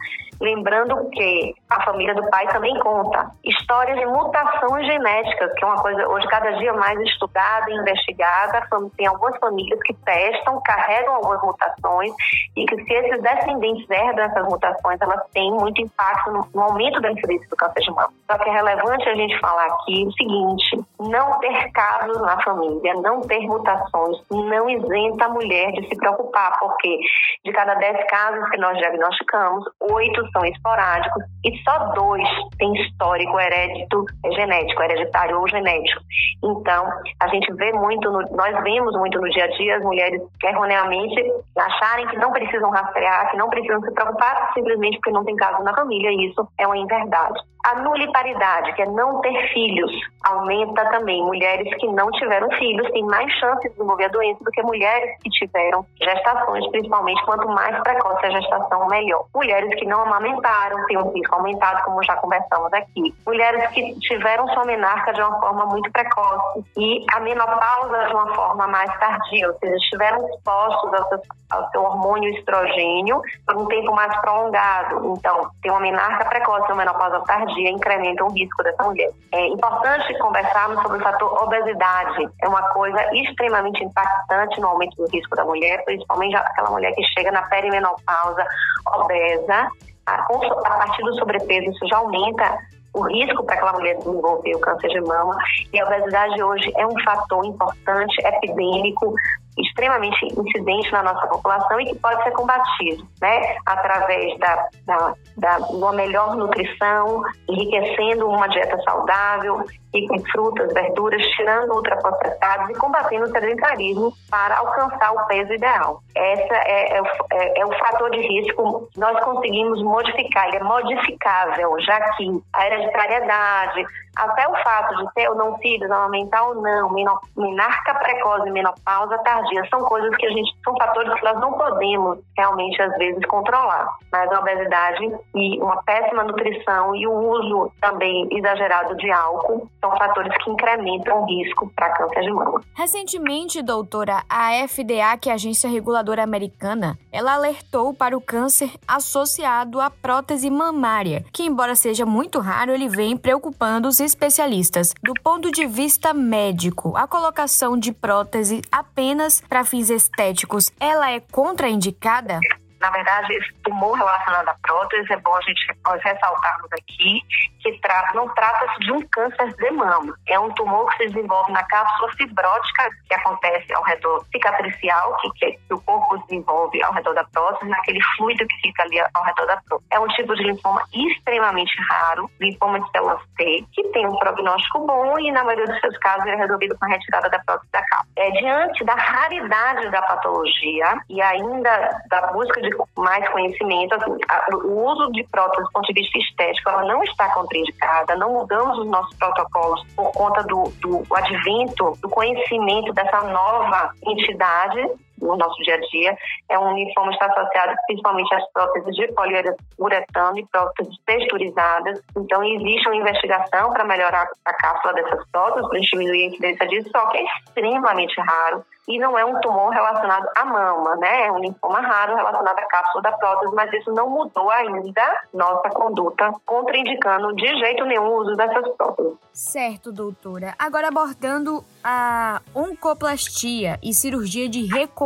Lembrando 0.44 1.08
que 1.08 1.54
a 1.70 1.82
família 1.84 2.14
do 2.14 2.28
pai 2.28 2.46
também 2.48 2.78
conta 2.80 3.30
histórias 3.42 3.98
de 3.98 4.04
mutações 4.04 4.86
genéticas, 4.86 5.50
que 5.54 5.64
é 5.64 5.66
uma 5.66 5.80
coisa 5.80 6.06
hoje 6.06 6.28
cada 6.28 6.50
dia 6.58 6.70
mais 6.74 7.00
estudada 7.00 7.70
e 7.70 7.74
investigada. 7.74 8.68
Tem 8.94 9.06
algumas 9.06 9.38
famílias 9.38 9.80
que 9.80 9.94
testam, 10.04 10.60
carregam 10.62 11.14
algumas 11.14 11.40
mutações 11.40 12.12
e 12.54 12.66
que 12.66 12.76
se 12.76 12.92
esses 12.92 13.22
descendentes 13.22 13.88
herdam 13.88 14.26
essas 14.26 14.44
mutações, 14.44 15.00
elas 15.00 15.22
têm 15.32 15.50
muito 15.50 15.80
impacto 15.80 16.30
no, 16.30 16.60
aumento 16.60 17.00
da 17.00 17.10
incidência 17.10 17.48
do 17.48 17.56
câncer 17.56 17.80
de 17.80 17.90
mama. 17.92 18.12
Só 18.30 18.36
que 18.36 18.50
é 18.50 18.52
relevante 18.52 19.08
a 19.08 19.14
gente 19.14 19.40
falar 19.40 19.64
aqui 19.64 20.06
o 20.06 20.12
seguinte: 20.12 20.84
não 21.00 21.38
ter 21.40 21.72
casos 21.72 22.20
na 22.20 22.38
família, 22.42 22.92
não 22.96 23.22
ter 23.22 23.40
mutações, 23.46 24.18
não 24.30 24.68
isenta 24.68 25.24
a 25.24 25.28
mulher 25.30 25.72
de 25.72 25.88
se 25.88 25.96
preocupar, 25.96 26.58
porque 26.60 26.98
de 27.42 27.50
cada 27.50 27.74
10 27.76 28.06
casos 28.10 28.50
que 28.50 28.58
nós 28.58 28.76
diagnosticamos, 28.76 29.64
oito 29.90 30.33
são 30.34 30.44
esporádicos 30.44 31.22
e 31.44 31.56
só 31.62 31.78
dois 31.94 32.28
têm 32.58 32.72
histórico 32.82 33.38
herédito, 33.38 34.04
é 34.24 34.32
genético, 34.32 34.82
hereditário 34.82 35.38
ou 35.38 35.48
genético. 35.48 36.02
Então, 36.42 36.86
a 37.20 37.28
gente 37.28 37.52
vê 37.54 37.72
muito, 37.72 38.10
no, 38.10 38.20
nós 38.36 38.62
vemos 38.62 38.94
muito 38.98 39.20
no 39.20 39.30
dia 39.30 39.44
a 39.44 39.48
dia 39.48 39.76
as 39.76 39.82
mulheres 39.82 40.20
erroneamente 40.42 41.22
acharem 41.56 42.06
que 42.08 42.18
não 42.18 42.32
precisam 42.32 42.70
rastrear, 42.70 43.30
que 43.30 43.36
não 43.36 43.48
precisam 43.48 43.80
se 43.80 43.92
preocupar 43.92 44.52
simplesmente 44.54 44.96
porque 44.96 45.12
não 45.12 45.24
tem 45.24 45.36
caso 45.36 45.62
na 45.62 45.74
família, 45.74 46.10
e 46.10 46.30
isso 46.30 46.46
é 46.58 46.66
uma 46.66 46.76
inverdade. 46.76 47.40
A 47.64 47.76
nuliparidade, 47.76 48.74
que 48.74 48.82
é 48.82 48.86
não 48.86 49.22
ter 49.22 49.48
filhos, 49.54 49.90
aumenta 50.22 50.84
também. 50.90 51.22
Mulheres 51.24 51.74
que 51.78 51.86
não 51.88 52.10
tiveram 52.10 52.50
filhos 52.58 52.90
têm 52.92 53.02
mais 53.04 53.32
chance 53.32 53.62
de 53.62 53.70
desenvolver 53.70 54.04
a 54.04 54.08
doença 54.08 54.44
do 54.44 54.50
que 54.50 54.62
mulheres 54.62 55.18
que 55.22 55.30
tiveram 55.30 55.86
gestações, 55.98 56.66
principalmente 56.70 57.24
quanto 57.24 57.48
mais 57.48 57.74
precoce 57.82 58.26
a 58.26 58.30
gestação, 58.30 58.86
melhor. 58.88 59.24
Mulheres 59.34 59.74
que 59.78 59.86
não 59.86 60.02
amamentaram 60.02 60.84
têm 60.86 60.98
um 60.98 61.10
risco 61.10 61.34
aumentado, 61.36 61.82
como 61.84 62.02
já 62.02 62.14
conversamos 62.16 62.70
aqui. 62.74 63.14
Mulheres 63.26 63.66
que 63.70 63.98
tiveram 64.00 64.46
sua 64.48 64.66
menarca 64.66 65.14
de 65.14 65.22
uma 65.22 65.40
forma 65.40 65.64
muito 65.64 65.90
precoce 65.90 66.64
e 66.76 67.02
a 67.14 67.20
menopausa 67.20 68.06
de 68.08 68.14
uma 68.14 68.34
forma 68.34 68.66
mais 68.66 68.92
tardia, 68.98 69.48
ou 69.48 69.58
seja, 69.58 69.76
estiveram 69.76 70.28
expostos 70.28 70.92
ao 70.92 71.08
seu, 71.08 71.20
ao 71.50 71.70
seu 71.70 71.82
hormônio 71.82 72.30
estrogênio 72.34 73.22
por 73.46 73.56
um 73.56 73.66
tempo 73.68 73.90
mais 73.94 74.14
prolongado. 74.20 75.14
Então, 75.16 75.48
tem 75.62 75.70
uma 75.70 75.80
menarca 75.80 76.26
precoce, 76.26 76.70
uma 76.70 76.84
menopausa 76.84 77.20
tardia 77.20 77.53
dia 77.54 77.70
incrementam 77.70 78.26
o 78.26 78.32
risco 78.32 78.62
dessa 78.62 78.82
mulher. 78.84 79.10
É 79.32 79.46
importante 79.48 80.18
conversarmos 80.18 80.82
sobre 80.82 80.98
o 80.98 81.02
fator 81.02 81.42
obesidade. 81.42 82.28
É 82.42 82.48
uma 82.48 82.62
coisa 82.70 82.98
extremamente 83.14 83.82
impactante 83.82 84.60
no 84.60 84.68
aumento 84.68 84.96
do 84.96 85.08
risco 85.10 85.34
da 85.36 85.44
mulher, 85.44 85.84
principalmente 85.84 86.36
aquela 86.36 86.70
mulher 86.70 86.92
que 86.94 87.02
chega 87.14 87.30
na 87.30 87.42
perimenopausa 87.42 88.46
obesa. 88.94 89.68
A, 90.06 90.18
partir 90.18 91.02
do 91.02 91.14
sobrepeso, 91.14 91.70
isso 91.70 91.86
já 91.88 91.96
aumenta 91.96 92.58
o 92.94 93.02
risco 93.08 93.44
para 93.44 93.56
aquela 93.56 93.72
mulher 93.72 93.96
desenvolver 93.96 94.54
o 94.54 94.60
câncer 94.60 94.88
de 94.88 95.00
mama. 95.00 95.36
E 95.72 95.80
a 95.80 95.86
obesidade 95.86 96.42
hoje 96.42 96.72
é 96.76 96.86
um 96.86 96.98
fator 97.02 97.44
importante, 97.44 98.14
epidêmico, 98.24 99.14
extremamente 99.56 100.26
incidente 100.26 100.90
na 100.92 101.02
nossa 101.02 101.26
população 101.26 101.80
e 101.80 101.86
que 101.86 101.94
pode 101.96 102.22
ser 102.22 102.32
combatido, 102.32 103.06
né, 103.20 103.56
através 103.66 104.38
da, 104.38 104.68
da, 104.86 105.14
da 105.36 105.58
uma 105.68 105.92
melhor 105.92 106.36
nutrição, 106.36 107.22
enriquecendo 107.48 108.28
uma 108.28 108.48
dieta 108.48 108.76
saudável 108.82 109.64
e 109.92 110.08
com 110.08 110.18
frutas, 110.24 110.72
verduras, 110.72 111.22
tirando 111.36 111.72
ultraprocessados 111.72 112.70
e 112.70 112.74
combatendo 112.74 113.26
o 113.26 113.30
sedentarismo 113.30 114.12
para 114.28 114.58
alcançar 114.58 115.12
o 115.12 115.26
peso 115.26 115.52
ideal. 115.52 116.02
Essa 116.16 116.54
é, 116.54 116.98
é, 116.98 117.02
é, 117.32 117.60
é 117.60 117.66
o 117.66 117.72
fator 117.78 118.10
de 118.10 118.20
risco 118.20 118.88
nós 118.96 119.18
conseguimos 119.20 119.80
modificar, 119.82 120.48
ele 120.48 120.56
é 120.56 120.64
modificável, 120.64 121.78
já 121.80 122.00
que 122.16 122.42
a 122.52 122.66
hereditariedade, 122.66 123.86
até 124.16 124.48
o 124.48 124.56
fato 124.62 124.96
de 124.96 125.14
ter 125.14 125.28
ou 125.28 125.36
não 125.36 125.58
filhos, 125.58 125.90
amamentar 125.90 126.48
ou 126.48 126.54
não, 126.56 126.90
menarca 127.36 127.94
precoce 127.94 128.50
menopausa 128.50 129.18
tardia, 129.18 129.66
são 129.70 129.80
coisas 129.80 130.14
que 130.16 130.26
a 130.26 130.30
gente, 130.30 130.52
são 130.64 130.74
fatores 130.76 131.12
que 131.14 131.24
nós 131.24 131.40
não 131.40 131.52
podemos 131.52 132.18
realmente, 132.36 132.80
às 132.80 132.96
vezes, 132.96 133.24
controlar. 133.26 133.88
Mas 134.12 134.30
a 134.30 134.40
obesidade 134.40 135.12
e 135.34 135.60
uma 135.60 135.82
péssima 135.82 136.24
nutrição 136.24 136.94
e 136.94 137.06
o 137.06 137.12
uso 137.12 137.72
também 137.80 138.28
exagerado 138.30 138.96
de 138.96 139.10
álcool 139.10 139.68
são 139.80 139.96
fatores 139.96 140.32
que 140.42 140.50
incrementam 140.50 141.22
o 141.22 141.26
risco 141.26 141.70
para 141.74 141.90
câncer 141.90 142.22
de 142.22 142.32
mama. 142.32 142.60
Recentemente, 142.74 143.62
doutora, 143.62 144.22
a 144.28 144.50
FDA, 144.66 145.16
que 145.20 145.28
é 145.28 145.32
a 145.32 145.34
Agência 145.34 145.68
Reguladora 145.68 146.22
Americana, 146.22 146.98
ela 147.12 147.34
alertou 147.34 147.92
para 147.92 148.16
o 148.16 148.20
câncer 148.20 148.70
associado 148.86 149.80
à 149.80 149.90
prótese 149.90 150.50
mamária, 150.50 151.24
que 151.32 151.42
embora 151.42 151.74
seja 151.74 152.06
muito 152.06 152.38
raro, 152.38 152.72
ele 152.72 152.88
vem 152.88 153.16
preocupando 153.16 153.88
os 153.88 154.00
especialistas. 154.04 154.94
Do 155.02 155.14
ponto 155.14 155.50
de 155.50 155.66
vista 155.66 156.14
médico, 156.14 156.96
a 156.96 157.08
colocação 157.08 157.76
de 157.76 157.92
prótese 157.92 158.62
apenas 158.70 159.40
para 159.40 159.64
fins 159.64 159.90
estéticos, 159.90 160.70
ela 160.78 161.10
é 161.10 161.18
contraindicada? 161.18 162.38
Na 162.84 162.90
verdade, 162.90 163.32
esse 163.32 163.50
tumor 163.62 163.96
relacionado 163.96 164.46
à 164.46 164.54
prótese, 164.60 165.10
é 165.10 165.16
bom 165.16 165.34
a 165.34 165.40
gente 165.40 165.66
ressaltarmos 166.04 166.70
aqui 166.70 167.22
que 167.64 167.80
tra 167.80 168.10
não 168.14 168.28
trata-se 168.34 168.78
de 168.80 168.92
um 168.92 169.00
câncer 169.08 169.54
de 169.54 169.70
mama. 169.70 170.14
É 170.28 170.38
um 170.38 170.50
tumor 170.50 170.86
que 170.90 171.04
se 171.04 171.14
desenvolve 171.14 171.50
na 171.50 171.62
cápsula 171.64 172.12
fibrótica 172.12 172.90
que 173.08 173.14
acontece 173.14 173.72
ao 173.72 173.82
redor 173.84 174.22
cicatricial, 174.30 175.16
que, 175.16 175.30
que, 175.32 175.52
que 175.52 175.74
o 175.74 175.80
corpo 175.80 176.18
desenvolve 176.26 176.82
ao 176.82 176.92
redor 176.92 177.14
da 177.14 177.24
prótese, 177.24 177.70
naquele 177.70 178.00
fluido 178.16 178.46
que 178.46 178.56
fica 178.68 178.82
ali 178.82 179.00
ao 179.00 179.24
redor 179.24 179.46
da 179.46 179.56
prótese. 179.66 179.88
É 179.90 179.98
um 179.98 180.08
tipo 180.08 180.34
de 180.36 180.42
linfoma 180.42 180.84
extremamente 180.92 181.74
raro, 181.88 182.30
linfoma 182.38 182.80
de 182.80 182.90
células 182.90 183.22
T, 183.38 183.64
que 183.72 183.82
tem 183.92 184.06
um 184.06 184.16
prognóstico 184.16 184.80
bom 184.80 185.18
e, 185.18 185.32
na 185.32 185.42
maioria 185.42 185.66
dos 185.66 185.80
seus 185.80 185.96
casos, 185.98 186.26
é 186.26 186.36
resolvido 186.36 186.76
com 186.78 186.84
a 186.84 186.88
retirada 186.88 187.30
da 187.30 187.38
prótese 187.38 187.72
da 187.72 187.80
cápsula. 187.80 188.12
É, 188.16 188.30
diante 188.32 188.84
da 188.84 188.94
raridade 188.94 189.90
da 189.90 190.02
patologia 190.02 190.98
e 191.08 191.22
ainda 191.22 192.02
da 192.10 192.26
busca 192.32 192.60
de 192.60 192.73
mais 192.96 193.28
conhecimento, 193.30 193.94
assim, 193.94 194.16
a, 194.28 194.56
o 194.56 194.84
uso 194.86 195.12
de 195.12 195.24
prótese 195.24 195.62
do 195.62 195.72
ponto 195.72 195.86
de 195.92 196.00
vista 196.00 196.18
estético, 196.18 196.70
ela 196.70 196.84
não 196.84 197.02
está 197.04 197.32
contraindicada, 197.32 198.16
não 198.16 198.32
mudamos 198.32 198.78
os 198.78 198.86
nossos 198.86 199.16
protocolos 199.16 199.84
por 199.94 200.10
conta 200.12 200.42
do, 200.44 200.72
do 200.80 201.04
advento, 201.14 201.96
do 202.00 202.08
conhecimento 202.08 202.92
dessa 202.92 203.22
nova 203.22 203.90
entidade 204.06 204.90
no 205.20 205.36
nosso 205.36 205.62
dia 205.62 205.74
a 205.74 205.80
dia. 205.80 206.16
É 206.48 206.58
um 206.58 206.74
linfoma 206.74 207.12
está 207.12 207.26
associado 207.26 207.74
principalmente 207.86 208.34
às 208.34 208.52
próteses 208.52 208.94
de 208.94 209.08
poliuretano 209.12 210.38
e 210.38 210.46
próteses 210.46 210.96
texturizadas. 211.06 212.00
Então, 212.16 212.42
existe 212.42 212.88
uma 212.88 212.96
investigação 212.96 213.72
para 213.72 213.84
melhorar 213.84 214.28
a 214.44 214.54
cápsula 214.54 214.94
dessas 214.94 215.26
próteses, 215.30 215.68
para 215.68 215.80
diminuir 215.80 216.24
a 216.24 216.26
incidência 216.26 216.68
disso, 216.68 216.90
só 216.90 217.06
que 217.08 217.18
é 217.18 217.24
extremamente 217.24 218.20
raro 218.20 218.64
e 218.86 218.98
não 218.98 219.18
é 219.18 219.24
um 219.24 219.40
tumor 219.40 219.70
relacionado 219.70 220.28
à 220.36 220.44
mama, 220.44 220.96
né? 220.96 221.26
É 221.26 221.32
um 221.32 221.38
linfoma 221.38 221.80
raro 221.80 222.16
relacionado 222.16 222.58
à 222.58 222.66
cápsula 222.66 223.02
da 223.02 223.12
prótese, 223.12 223.54
mas 223.54 223.72
isso 223.72 223.90
não 223.92 224.10
mudou 224.10 224.50
ainda 224.50 225.22
nossa 225.32 225.70
conduta, 225.70 226.30
contraindicando 226.44 227.34
de 227.34 227.46
jeito 227.58 227.84
nenhum 227.86 228.04
o 228.04 228.20
uso 228.20 228.36
dessas 228.36 228.68
próteses. 228.76 229.14
Certo, 229.32 229.90
doutora. 229.90 230.54
Agora 230.58 230.88
abordando 230.88 231.64
a 231.82 232.42
oncoplastia 232.54 233.78
e 233.82 233.94
cirurgia 233.94 234.48
de 234.48 234.66
reconstrução 234.66 235.03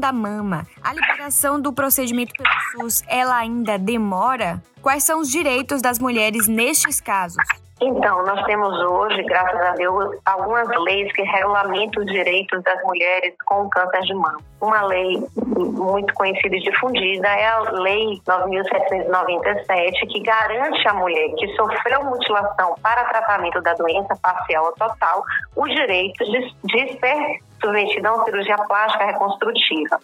da 0.00 0.12
mama. 0.12 0.66
A 0.82 0.92
liberação 0.92 1.60
do 1.60 1.72
procedimento 1.72 2.32
pelo 2.34 2.88
SUS, 2.90 3.02
ela 3.08 3.36
ainda 3.36 3.78
demora? 3.78 4.62
Quais 4.80 5.04
são 5.04 5.20
os 5.20 5.30
direitos 5.30 5.80
das 5.80 5.98
mulheres 5.98 6.46
nestes 6.48 7.00
casos? 7.00 7.42
Então, 7.80 8.24
nós 8.24 8.42
temos 8.46 8.72
hoje, 8.82 9.22
graças 9.24 9.60
a 9.60 9.72
Deus, 9.72 10.16
algumas 10.24 10.68
leis 10.84 11.12
que 11.12 11.22
regulamentam 11.22 12.02
os 12.02 12.10
direitos 12.10 12.62
das 12.62 12.82
mulheres 12.84 13.34
com 13.44 13.68
câncer 13.68 14.00
de 14.02 14.14
mama. 14.14 14.38
Uma 14.60 14.82
lei 14.86 15.22
muito 15.36 16.14
conhecida 16.14 16.56
e 16.56 16.60
difundida 16.60 17.28
é 17.28 17.46
a 17.46 17.60
Lei 17.72 18.20
9.797, 18.26 20.06
que 20.08 20.20
garante 20.22 20.88
à 20.88 20.94
mulher 20.94 21.28
que 21.36 21.48
sofreu 21.56 22.04
mutilação 22.04 22.74
para 22.80 23.04
tratamento 23.04 23.60
da 23.60 23.74
doença 23.74 24.16
parcial 24.22 24.66
ou 24.66 24.72
total 24.72 25.22
o 25.56 25.66
direito 25.66 26.24
de, 26.24 26.54
de 26.64 26.98
ser 26.98 27.38
submetida 27.64 28.24
cirurgia 28.24 28.56
plástica 28.58 29.06
reconstrutiva. 29.06 29.98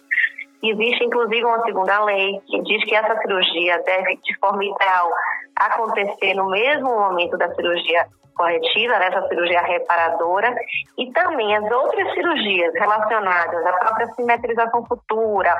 Existe, 0.63 1.05
inclusive, 1.05 1.43
uma 1.43 1.63
segunda 1.63 2.03
lei 2.05 2.39
que 2.47 2.61
diz 2.63 2.83
que 2.85 2.95
essa 2.95 3.17
cirurgia 3.21 3.81
deve, 3.83 4.17
de 4.17 4.37
forma 4.39 4.63
ideal, 4.63 5.09
acontecer 5.55 6.33
no 6.35 6.49
mesmo 6.49 6.89
momento 6.89 7.37
da 7.37 7.53
cirurgia 7.55 8.05
corretiva, 8.35 8.97
né, 8.99 9.27
cirurgia 9.27 9.61
reparadora, 9.61 10.53
e 10.97 11.11
também 11.11 11.55
as 11.55 11.71
outras 11.71 12.13
cirurgias 12.13 12.73
relacionadas 12.73 13.65
à 13.65 13.73
própria 13.73 14.07
simetrização 14.13 14.85
futura, 14.85 15.55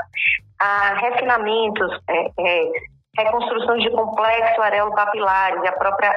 a 0.60 0.94
refinamentos, 0.96 1.92
é, 2.08 2.26
é, 2.40 2.72
reconstruções 3.18 3.84
de 3.84 3.90
complexo 3.92 4.62
areolo 4.62 4.96
papilares, 4.96 5.64
a 5.64 5.72
própria 5.74 6.12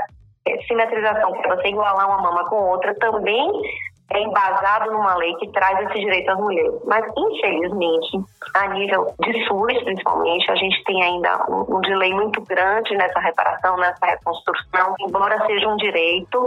é, 0.46 0.58
simetrização, 0.66 1.32
que 1.32 1.46
é 1.46 1.56
você 1.56 1.68
igualar 1.68 2.06
uma 2.06 2.22
mama 2.22 2.48
com 2.48 2.56
outra, 2.56 2.94
também 2.96 3.50
é 4.10 4.20
embasado 4.20 4.92
numa 4.92 5.14
lei 5.16 5.34
que 5.36 5.50
traz 5.50 5.78
esse 5.86 5.98
direito 5.98 6.30
às 6.30 6.38
mulheres. 6.38 6.74
Mas, 6.84 7.04
infelizmente, 7.16 8.20
a 8.54 8.68
nível 8.68 9.14
de 9.20 9.46
SUS, 9.46 9.82
principalmente, 9.82 10.50
a 10.50 10.54
gente 10.56 10.84
tem 10.84 11.02
ainda 11.02 11.44
um, 11.48 11.76
um 11.76 11.80
delay 11.80 12.12
muito 12.12 12.40
grande 12.42 12.94
nessa 12.96 13.18
reparação, 13.20 13.76
nessa 13.76 14.06
reconstrução, 14.06 14.94
embora 15.00 15.44
seja 15.46 15.68
um 15.68 15.76
direito. 15.76 16.46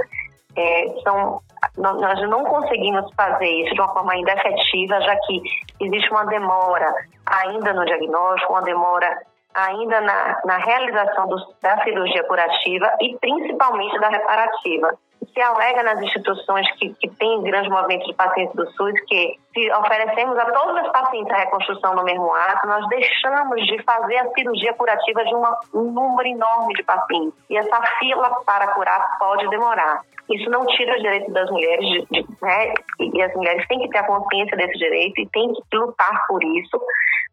É, 0.55 1.01
são, 1.03 1.39
nós 1.77 2.29
não 2.29 2.43
conseguimos 2.45 3.13
fazer 3.15 3.47
isso 3.47 3.75
de 3.75 3.81
uma 3.81 3.93
forma 3.93 4.13
ainda 4.13 4.33
efetiva, 4.33 4.99
já 5.01 5.15
que 5.17 5.41
existe 5.79 6.09
uma 6.11 6.25
demora 6.25 6.91
ainda 7.25 7.73
no 7.73 7.85
diagnóstico, 7.85 8.53
uma 8.53 8.63
demora 8.63 9.21
ainda 9.53 10.01
na, 10.01 10.39
na 10.45 10.57
realização 10.57 11.27
do, 11.27 11.35
da 11.61 11.83
cirurgia 11.83 12.23
curativa 12.23 12.91
e 13.01 13.17
principalmente 13.19 13.99
da 13.99 14.09
reparativa 14.09 14.97
se 15.33 15.41
alega 15.41 15.83
nas 15.83 16.01
instituições 16.01 16.69
que, 16.73 16.93
que 16.95 17.09
têm 17.15 17.43
grande 17.43 17.69
movimento 17.69 18.05
de 18.07 18.13
pacientes 18.13 18.55
do 18.55 18.69
SUS 18.71 18.93
que 19.07 19.37
se 19.53 19.71
oferecemos 19.71 20.37
a 20.37 20.45
todos 20.51 20.81
os 20.81 20.91
pacientes 20.91 21.31
a 21.31 21.37
reconstrução 21.37 21.95
no 21.95 22.03
mesmo 22.03 22.33
ato, 22.33 22.67
nós 22.67 22.87
deixamos 22.89 23.59
de 23.65 23.81
fazer 23.83 24.17
a 24.17 24.29
cirurgia 24.31 24.73
curativa 24.73 25.23
de 25.25 25.35
uma, 25.35 25.59
um 25.73 25.91
número 25.91 26.27
enorme 26.27 26.73
de 26.73 26.83
pacientes. 26.83 27.37
E 27.49 27.57
essa 27.57 27.81
fila 27.99 28.29
para 28.45 28.73
curar 28.73 29.17
pode 29.19 29.47
demorar. 29.49 30.01
Isso 30.29 30.49
não 30.49 30.65
tira 30.65 30.93
o 30.93 31.01
direito 31.01 31.31
das 31.31 31.49
mulheres, 31.49 31.87
de, 31.87 32.05
de, 32.11 32.27
né? 32.41 32.73
E 32.99 33.21
as 33.21 33.33
mulheres 33.33 33.65
têm 33.67 33.79
que 33.79 33.89
ter 33.89 33.99
a 33.99 34.07
consciência 34.07 34.57
desse 34.57 34.77
direito 34.77 35.21
e 35.21 35.29
têm 35.29 35.53
que 35.53 35.77
lutar 35.77 36.27
por 36.27 36.43
isso, 36.43 36.81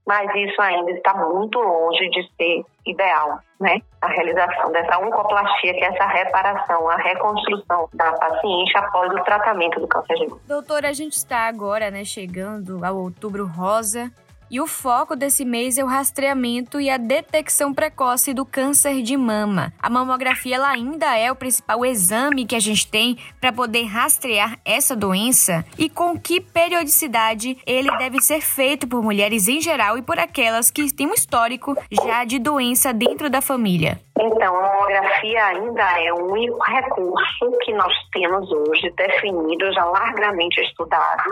mas 0.06 0.32
isso 0.34 0.60
ainda 0.62 0.90
está 0.92 1.14
muito 1.14 1.58
longe 1.58 2.08
de 2.10 2.22
ser 2.36 2.64
ideal, 2.86 3.38
né? 3.60 3.80
A 4.02 4.08
realização 4.08 4.70
dessa 4.72 4.98
oncoplastia, 4.98 5.74
que 5.74 5.84
é 5.84 5.88
essa 5.88 6.06
reparação, 6.06 6.88
a 6.88 6.96
reconstrução 6.96 7.88
da 7.94 8.12
paciente 8.12 8.76
após 8.76 9.12
o 9.12 9.24
tratamento 9.24 9.80
do 9.80 9.88
câncer 9.88 10.14
de 10.14 10.26
mama. 10.26 10.40
Doutora, 10.46 10.88
a 10.88 10.92
gente 10.92 11.14
está 11.14 11.46
agora, 11.46 11.90
né, 11.90 12.04
chegando 12.04 12.84
ao 12.84 12.96
outubro 12.96 13.46
rosa 13.46 14.12
e 14.50 14.60
o 14.60 14.66
foco 14.66 15.16
desse 15.16 15.44
mês 15.44 15.78
é 15.78 15.84
o 15.84 15.86
rastreamento 15.86 16.80
e 16.80 16.90
a 16.90 16.96
detecção 16.96 17.72
precoce 17.72 18.32
do 18.32 18.44
câncer 18.44 19.02
de 19.02 19.16
mama. 19.16 19.72
A 19.82 19.90
mamografia 19.90 20.56
ela 20.56 20.70
ainda 20.70 21.16
é 21.18 21.30
o 21.30 21.36
principal 21.36 21.84
exame 21.84 22.46
que 22.46 22.54
a 22.54 22.60
gente 22.60 22.86
tem 22.86 23.18
para 23.40 23.52
poder 23.52 23.84
rastrear 23.84 24.58
essa 24.64 24.94
doença 24.94 25.64
e 25.78 25.88
com 25.88 26.18
que 26.18 26.40
periodicidade 26.40 27.58
ele 27.66 27.90
deve 27.98 28.20
ser 28.20 28.40
feito 28.40 28.86
por 28.86 29.02
mulheres 29.02 29.48
em 29.48 29.60
geral 29.60 29.98
e 29.98 30.02
por 30.02 30.18
aquelas 30.18 30.70
que 30.70 30.92
têm 30.94 31.06
um 31.06 31.14
histórico 31.14 31.76
já 31.90 32.24
de 32.24 32.38
doença 32.38 32.92
dentro 32.92 33.28
da 33.28 33.40
família. 33.40 34.00
Então, 34.18 34.56
a 34.56 34.62
mamografia 34.62 35.44
ainda 35.46 36.00
é 36.00 36.12
o 36.12 36.32
único 36.32 36.58
recurso 36.62 37.50
que 37.62 37.72
nós 37.72 37.92
temos 38.12 38.50
hoje 38.50 38.90
definido, 38.96 39.72
já 39.72 39.84
largamente 39.84 40.60
estudado, 40.60 41.24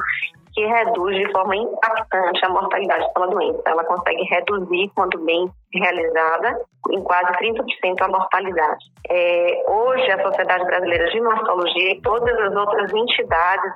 que 0.54 0.66
reduz 0.66 1.16
de 1.16 1.30
forma 1.32 1.56
impactante 1.56 2.44
a 2.44 2.49
mortalidade 2.49 3.12
pela 3.14 3.26
doença. 3.26 3.62
Ela 3.66 3.85
consegue 3.85 4.23
reduzir, 4.25 4.90
quando 4.94 5.18
bem 5.25 5.50
realizada, 5.75 6.61
em 6.91 7.02
quase 7.02 7.33
30% 7.38 8.00
a 8.00 8.09
mortalidade. 8.09 8.85
É, 9.09 9.64
hoje, 9.69 10.11
a 10.11 10.23
Sociedade 10.23 10.64
Brasileira 10.64 11.11
de 11.11 11.21
Mastologia 11.21 11.93
e 11.93 12.00
todas 12.00 12.38
as 12.38 12.55
outras 12.55 12.93
entidades 12.93 13.73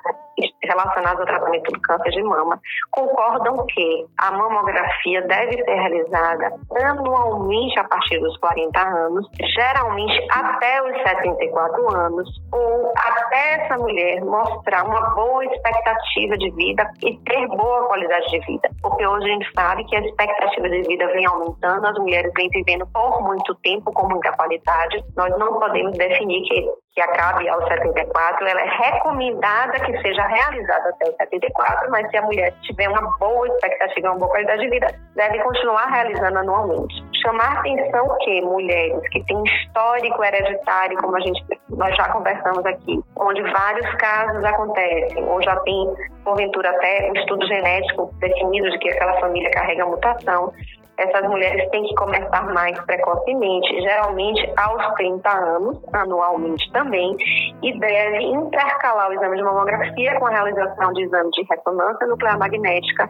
relacionadas 0.63 1.19
ao 1.19 1.25
tratamento 1.25 1.71
do 1.71 1.81
câncer 1.81 2.11
de 2.11 2.23
mama 2.23 2.59
concordam 2.91 3.65
que 3.67 4.05
a 4.19 4.31
mamografia 4.31 5.21
deve 5.23 5.63
ser 5.63 5.73
realizada 5.73 6.53
anualmente 6.75 7.79
a 7.79 7.83
partir 7.85 8.19
dos 8.19 8.37
40 8.37 8.79
anos, 8.79 9.27
geralmente 9.55 10.27
até 10.31 10.81
os 10.83 10.97
74 11.01 11.95
anos, 11.95 12.29
ou 12.51 12.93
até 12.95 13.65
essa 13.65 13.77
mulher 13.77 14.21
mostrar 14.21 14.85
uma 14.85 15.01
boa 15.15 15.45
expectativa 15.45 16.37
de 16.37 16.51
vida 16.51 16.89
e 17.03 17.17
ter 17.19 17.47
boa 17.47 17.87
qualidade 17.87 18.29
de 18.29 18.39
vida. 18.45 18.69
Porque 18.81 19.05
hoje 19.05 19.25
a 19.25 19.33
gente 19.33 19.51
sabe 19.53 19.83
que 19.85 19.95
a 19.95 20.01
expectativa 20.01 20.69
de 20.69 20.81
vida 20.83 21.07
vem 21.07 21.25
aumentando, 21.25 21.86
as 21.87 21.97
mulheres 21.97 22.31
vêm 22.35 22.49
vivendo 22.49 22.87
por 22.87 23.21
muito 23.23 23.55
tempo 23.55 23.91
com 23.91 24.07
muita 24.07 24.31
qualidade. 24.33 25.03
Nós 25.15 25.37
não 25.37 25.59
podemos 25.59 25.97
definir 25.97 26.41
que 26.43 26.67
que 26.97 27.01
acabe 27.01 27.47
aos 27.47 27.63
74, 27.67 28.47
ela 28.47 28.59
é 28.59 28.89
recomendada 28.89 29.79
que 29.85 30.01
seja 30.01 30.25
realizada 30.25 30.89
até 30.89 31.09
os 31.09 31.15
74, 31.15 31.91
mas 31.91 32.09
se 32.09 32.17
a 32.17 32.23
mulher 32.23 32.51
tiver 32.63 32.89
uma 32.89 33.15
boa 33.19 33.47
expectativa, 33.49 34.09
uma 34.09 34.17
boa 34.17 34.31
qualidade 34.31 34.63
de 34.63 34.69
vida, 34.69 34.87
deve 35.15 35.37
continuar 35.43 35.85
realizando 35.91 36.39
anualmente. 36.39 36.95
Chamar 37.21 37.59
atenção 37.59 38.17
que 38.21 38.41
mulheres 38.41 38.99
que 39.11 39.23
têm 39.25 39.43
histórico 39.43 40.23
hereditário, 40.23 40.97
como 40.97 41.15
a 41.15 41.19
gente 41.19 41.45
nós 41.69 41.95
já 41.95 42.09
conversamos 42.09 42.65
aqui, 42.65 42.99
onde 43.15 43.43
vários 43.43 43.93
casos 43.97 44.43
acontecem, 44.43 45.23
ou 45.23 45.39
já 45.43 45.55
tem, 45.59 45.93
porventura, 46.23 46.71
até 46.71 47.11
um 47.11 47.13
estudo 47.13 47.45
genético 47.45 48.11
definido 48.17 48.71
de 48.71 48.79
que 48.79 48.89
aquela 48.89 49.19
família 49.19 49.51
carrega 49.51 49.85
mutação, 49.85 50.51
essas 50.97 51.29
mulheres 51.29 51.69
têm 51.69 51.83
que 51.83 51.95
começar 51.95 52.53
mais 52.53 52.77
precocemente, 52.85 53.81
geralmente 53.81 54.53
aos 54.57 54.95
30 54.95 55.29
anos, 55.29 55.77
anualmente 55.93 56.71
também, 56.71 57.15
e 57.61 57.79
deve 57.79 58.23
intercalar 58.23 59.09
o 59.09 59.13
exame 59.13 59.37
de 59.37 59.43
mamografia 59.43 60.19
com 60.19 60.25
a 60.25 60.31
realização 60.31 60.93
de 60.93 61.03
exame 61.03 61.29
de 61.31 61.43
ressonância 61.49 62.07
nuclear 62.07 62.39
magnética 62.39 63.09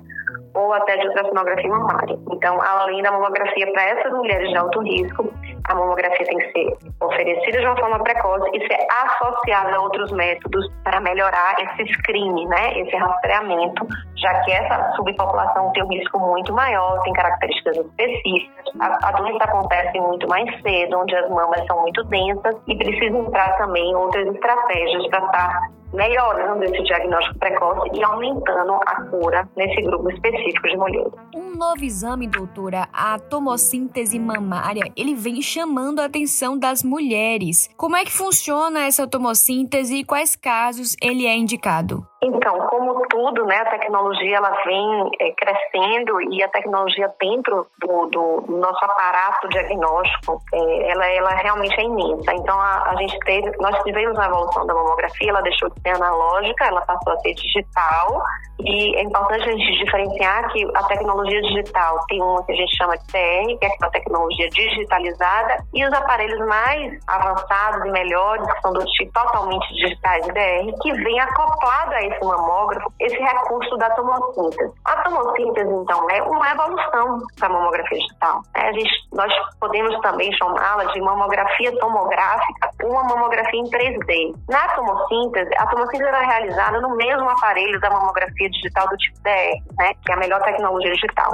ou 0.58 0.74
até 0.74 0.98
de 0.98 1.08
ultrassonografia 1.08 1.70
mamária. 1.70 2.18
Então, 2.32 2.60
além 2.62 3.04
da 3.04 3.12
mamografia 3.12 3.72
para 3.72 3.84
essas 3.84 4.12
mulheres 4.12 4.50
de 4.50 4.58
alto 4.58 4.82
risco, 4.82 5.32
a 5.66 5.76
mamografia 5.76 6.26
tem 6.26 6.38
que 6.38 6.52
ser 6.52 6.78
oferecida 7.02 7.60
de 7.60 7.66
uma 7.66 7.78
forma 7.78 8.04
precoce 8.04 8.50
e 8.54 8.68
ser 8.68 8.80
associada 8.90 9.76
a 9.76 9.82
outros 9.82 10.12
métodos 10.12 10.68
para 10.84 11.00
melhorar 11.02 11.56
esse 11.60 11.94
screening, 11.94 12.48
né, 12.48 12.80
esse 12.80 12.96
rastreamento, 12.96 13.86
já 14.16 14.34
que 14.42 14.52
essa 14.52 14.94
subpopulação 14.96 15.72
tem 15.74 15.84
um 15.84 15.90
risco 15.90 16.20
muito 16.20 16.54
maior, 16.54 17.02
tem 17.02 17.14
características 17.14 17.78
específicas. 17.78 18.66
A, 18.80 19.10
a 19.10 19.12
doença 19.12 19.44
acontece 19.44 20.00
muito 20.00 20.28
mais 20.28 20.50
cedo, 20.62 20.98
onde 20.98 21.16
as 21.16 21.30
mamas 21.30 21.66
são 21.68 21.82
muito 21.82 22.04
densas 22.06 22.56
e 22.68 22.76
precisa 22.76 23.18
entrar 23.18 23.58
também 23.58 23.96
outras 23.96 24.28
estratégias 24.28 25.08
para 25.08 25.26
estar 25.26 25.77
melhorando 25.94 26.64
esse 26.64 26.84
diagnóstico 26.84 27.40
precoce 27.40 27.90
e 27.94 28.04
aumentando 28.04 28.74
a 28.74 29.02
cura 29.10 29.50
nesse 29.56 29.82
grupo 29.82 30.10
específico 30.10 30.68
de 30.68 30.78
mulheres. 30.78 31.14
Um 31.36 31.56
novo 31.56 31.84
exame, 31.84 32.28
doutora, 32.28 32.88
a 32.94 33.18
tomossíntese 33.20 34.20
mamária, 34.20 34.92
ele 34.96 35.16
vem 35.16 35.42
chamando 35.42 36.00
a 36.00 36.06
atenção 36.06 36.58
das 36.58 36.84
mulheres. 36.84 37.70
Como 37.78 37.96
é 37.96 38.04
que 38.04 38.12
funciona 38.12 38.86
essa 38.86 39.08
tomossíntese 39.08 39.98
e 39.98 40.04
quais 40.04 40.36
casos 40.36 40.96
ele 41.02 41.26
é 41.26 41.36
indicado? 41.36 42.06
Então, 42.22 42.58
como 42.68 43.00
tudo, 43.08 43.46
né, 43.46 43.58
a 43.58 43.70
tecnologia 43.70 44.38
ela 44.38 44.50
vem 44.66 45.12
é, 45.20 45.32
crescendo 45.34 46.20
e 46.32 46.44
a 46.44 46.50
tecnologia 46.50 47.14
dentro 47.20 47.68
do, 47.80 48.08
do 48.08 48.58
nosso 48.58 48.84
aparato 48.84 49.48
diagnóstico, 49.50 50.42
é, 50.52 50.92
ela, 50.92 51.06
ela 51.12 51.30
realmente 51.30 51.80
é 51.80 51.84
imensa. 51.84 52.34
Então, 52.34 52.60
a, 52.60 52.90
a, 52.90 52.96
gente 52.96 53.20
teve, 53.20 53.52
nós 53.60 53.78
tivemos 53.84 54.18
a 54.18 54.26
evolução 54.26 54.66
da 54.66 54.74
mamografia, 54.74 55.30
ela 55.30 55.42
deixou 55.42 55.70
de 55.70 55.82
ser 55.82 55.90
analógica, 55.90 56.66
ela 56.66 56.82
passou 56.82 57.14
a 57.14 57.18
ser 57.20 57.34
digital 57.36 58.24
e 58.60 58.96
é 58.96 59.04
importante 59.04 59.48
a 59.48 59.52
gente 59.52 59.86
diferenciar 59.86 60.52
que 60.52 60.66
a 60.76 60.84
tecnologia 60.86 61.42
digital 61.42 62.00
tem 62.08 62.22
uma 62.22 62.44
que 62.44 62.54
a 62.54 62.56
gente 62.56 62.76
chama 62.76 62.98
de 62.98 63.06
TR, 63.06 63.60
que 63.60 63.66
é 63.66 63.70
uma 63.80 63.92
tecnologia 63.92 64.50
digitalizada, 64.50 65.64
e 65.74 65.86
os 65.86 65.94
aparelhos 65.94 66.40
mais 66.48 66.98
avançados 67.06 67.86
e 67.86 67.92
melhores, 67.92 68.52
que 68.52 68.62
são 68.62 68.74
do 68.74 68.84
tipo 68.86 69.14
totalmente 69.14 69.68
digitais 69.76 70.26
DR, 70.28 70.74
que 70.82 70.92
vem 70.92 71.20
acoplado 71.20 71.94
a 71.94 72.07
esse 72.08 72.26
mamógrafo 72.26 72.92
esse 73.00 73.18
recurso 73.18 73.78
da 73.78 73.90
tomossíntese. 73.92 74.72
A 74.86 75.04
tomossíntese, 75.04 75.70
então, 75.70 76.10
é 76.10 76.22
uma 76.22 76.52
evolução 76.52 77.20
da 77.40 77.50
mamografia 77.50 77.98
digital. 77.98 78.42
É, 78.56 78.70
a 78.70 78.72
gente, 78.74 78.92
nós 79.14 79.32
podemos 79.60 80.00
também 80.02 80.32
chamá-la 80.34 80.86
de 80.86 81.02
mamografia 81.02 81.72
tomográfica, 81.80 82.70
uma 82.84 83.04
mamografia 83.04 83.60
em 83.60 83.70
3D. 83.70 84.36
Na 84.50 84.68
tomossíntese, 84.70 85.52
a 85.58 85.68
tomossíntese 85.68 86.10
era 86.10 86.22
realizada 86.22 86.82
no 86.82 86.96
mesmo 86.96 87.30
aparelho 87.30 87.80
da 87.80 87.90
mamografia 87.90 88.50
digital 88.50 88.88
do 88.88 88.98
tipo 88.98 89.18
DR, 89.24 89.62
né, 89.78 89.94
que 90.06 90.12
é 90.12 90.16
a 90.16 90.20
melhor 90.20 90.42
tecnologia 90.42 90.92
digital. 90.94 91.34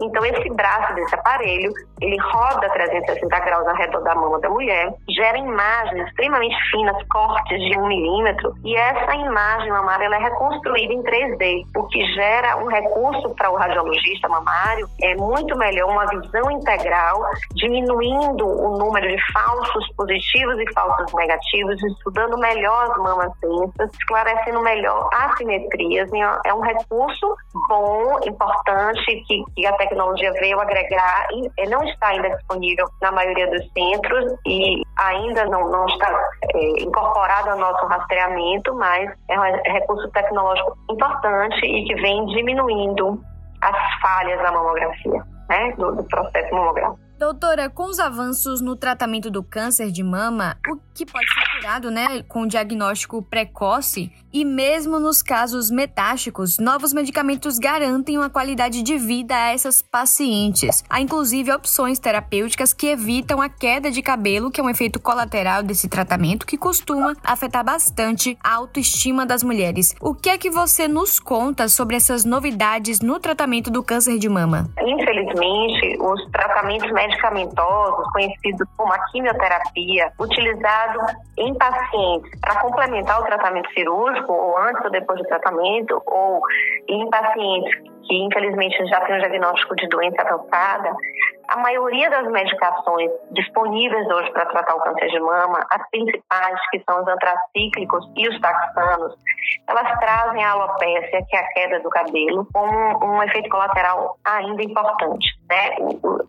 Então, 0.00 0.24
esse 0.26 0.48
braço 0.50 0.94
desse 0.94 1.14
aparelho, 1.14 1.72
ele 2.00 2.16
roda 2.20 2.68
360 2.70 3.40
graus 3.40 3.66
ao 3.66 3.76
redor 3.76 4.00
da 4.00 4.14
mama 4.14 4.38
da 4.40 4.50
mulher, 4.50 4.92
gera 5.08 5.38
imagens 5.38 6.06
extremamente 6.08 6.56
finas, 6.70 6.96
cortes 7.08 7.58
de 7.58 7.78
um 7.78 7.86
milímetro, 7.86 8.54
e 8.62 8.76
essa 8.76 9.14
imagem 9.14 9.70
mamária 9.70 9.95
ela 10.04 10.16
é 10.16 10.18
reconstruída 10.18 10.92
em 10.92 11.02
3D, 11.02 11.66
o 11.76 11.82
que 11.84 12.04
gera 12.14 12.56
um 12.56 12.66
recurso 12.66 13.34
para 13.34 13.50
o 13.50 13.56
radiologista 13.56 14.28
mamário, 14.28 14.88
é 15.02 15.14
muito 15.16 15.56
melhor 15.56 15.90
uma 15.90 16.06
visão 16.06 16.50
integral, 16.50 17.24
diminuindo 17.54 18.46
o 18.46 18.78
número 18.78 19.08
de 19.08 19.32
falsos 19.32 19.88
positivos 19.96 20.58
e 20.58 20.72
falsos 20.72 21.12
negativos, 21.14 21.82
estudando 21.82 22.38
melhor 22.38 22.90
as 22.90 22.96
mamas 22.98 23.32
densas, 23.40 23.90
esclarecendo 23.94 24.60
melhor 24.60 25.08
assimetrias. 25.12 26.10
É 26.44 26.54
um 26.54 26.60
recurso 26.60 27.36
bom, 27.68 28.18
importante, 28.26 29.24
que, 29.26 29.44
que 29.54 29.66
a 29.66 29.72
tecnologia 29.74 30.32
veio 30.34 30.60
agregar 30.60 31.26
e 31.32 31.68
não 31.68 31.82
está 31.84 32.08
ainda 32.08 32.30
disponível 32.30 32.86
na 33.00 33.12
maioria 33.12 33.50
dos 33.50 33.70
centros 33.72 34.34
e 34.46 34.82
ainda 34.96 35.44
não, 35.46 35.68
não 35.70 35.86
está 35.86 36.08
é, 36.54 36.82
incorporado 36.82 37.50
ao 37.50 37.58
nosso 37.58 37.86
rastreamento, 37.86 38.74
mas 38.74 39.10
é 39.28 39.38
um 39.38 39.44
recurso 39.86 40.10
tecnológico 40.10 40.76
importante 40.90 41.64
e 41.64 41.84
que 41.84 41.94
vem 41.94 42.26
diminuindo 42.26 43.22
as 43.60 44.00
falhas 44.00 44.40
da 44.42 44.52
mamografia, 44.52 45.24
né, 45.48 45.72
do, 45.76 45.94
do 45.94 46.04
processo 46.04 46.54
mamográfico. 46.54 47.06
Doutora, 47.18 47.70
com 47.70 47.84
os 47.84 47.98
avanços 47.98 48.60
no 48.60 48.76
tratamento 48.76 49.30
do 49.30 49.42
câncer 49.42 49.90
de 49.90 50.02
mama, 50.02 50.56
o 50.68 50.76
que 50.94 51.06
pode 51.06 51.26
ser 51.32 51.55
né, 51.90 52.22
com 52.28 52.46
diagnóstico 52.46 53.22
precoce 53.22 54.12
e 54.32 54.44
mesmo 54.44 55.00
nos 55.00 55.22
casos 55.22 55.70
metásticos, 55.70 56.58
novos 56.58 56.92
medicamentos 56.92 57.58
garantem 57.58 58.18
uma 58.18 58.28
qualidade 58.28 58.82
de 58.82 58.98
vida 58.98 59.34
a 59.34 59.52
essas 59.52 59.80
pacientes. 59.80 60.84
Há 60.90 61.00
inclusive 61.00 61.50
opções 61.52 61.98
terapêuticas 61.98 62.74
que 62.74 62.88
evitam 62.88 63.40
a 63.40 63.48
queda 63.48 63.90
de 63.90 64.02
cabelo, 64.02 64.50
que 64.50 64.60
é 64.60 64.64
um 64.64 64.68
efeito 64.68 65.00
colateral 65.00 65.62
desse 65.62 65.88
tratamento 65.88 66.46
que 66.46 66.58
costuma 66.58 67.14
afetar 67.24 67.64
bastante 67.64 68.36
a 68.44 68.56
autoestima 68.56 69.24
das 69.24 69.42
mulheres. 69.42 69.94
O 70.02 70.14
que 70.14 70.28
é 70.28 70.36
que 70.36 70.50
você 70.50 70.86
nos 70.86 71.18
conta 71.18 71.66
sobre 71.68 71.96
essas 71.96 72.24
novidades 72.24 73.00
no 73.00 73.18
tratamento 73.18 73.70
do 73.70 73.82
câncer 73.82 74.18
de 74.18 74.28
mama? 74.28 74.68
Infelizmente, 74.78 75.96
os 75.98 76.30
tratamentos 76.30 76.90
medicamentosos, 76.92 78.06
conhecidos 78.12 78.68
como 78.76 78.92
a 78.92 78.98
quimioterapia, 79.06 80.12
utilizado 80.18 80.98
em 81.38 81.45
pacientes 81.54 82.30
para 82.40 82.60
complementar 82.60 83.20
o 83.20 83.24
tratamento 83.24 83.70
cirúrgico, 83.72 84.32
ou 84.32 84.58
antes 84.58 84.84
ou 84.84 84.90
depois 84.90 85.18
do 85.20 85.26
tratamento, 85.26 86.02
ou 86.06 86.40
em 86.88 87.08
pacientes 87.10 87.74
que 88.06 88.14
infelizmente 88.14 88.86
já 88.86 89.00
têm 89.00 89.16
um 89.16 89.18
diagnóstico 89.18 89.74
de 89.76 89.88
doença 89.88 90.22
avançada, 90.22 90.92
a 91.48 91.56
maioria 91.58 92.10
das 92.10 92.30
medicações 92.30 93.10
disponíveis 93.32 94.06
hoje 94.08 94.30
para 94.32 94.46
tratar 94.46 94.74
o 94.74 94.80
câncer 94.80 95.08
de 95.08 95.20
mama, 95.20 95.66
as 95.70 95.90
principais, 95.90 96.60
que 96.70 96.82
são 96.88 97.02
os 97.02 97.08
antracíclicos 97.08 98.10
e 98.16 98.28
os 98.28 98.40
taxanos, 98.40 99.14
elas 99.68 99.98
trazem 99.98 100.44
a 100.44 100.50
alopécia, 100.52 101.24
que 101.28 101.36
é 101.36 101.40
a 101.40 101.48
queda 101.48 101.80
do 101.80 101.90
cabelo, 101.90 102.46
com 102.52 102.66
um, 102.66 103.22
efeito 103.22 103.48
colateral 103.48 104.16
ainda 104.24 104.62
importante. 104.62 105.26
Né? 105.48 105.76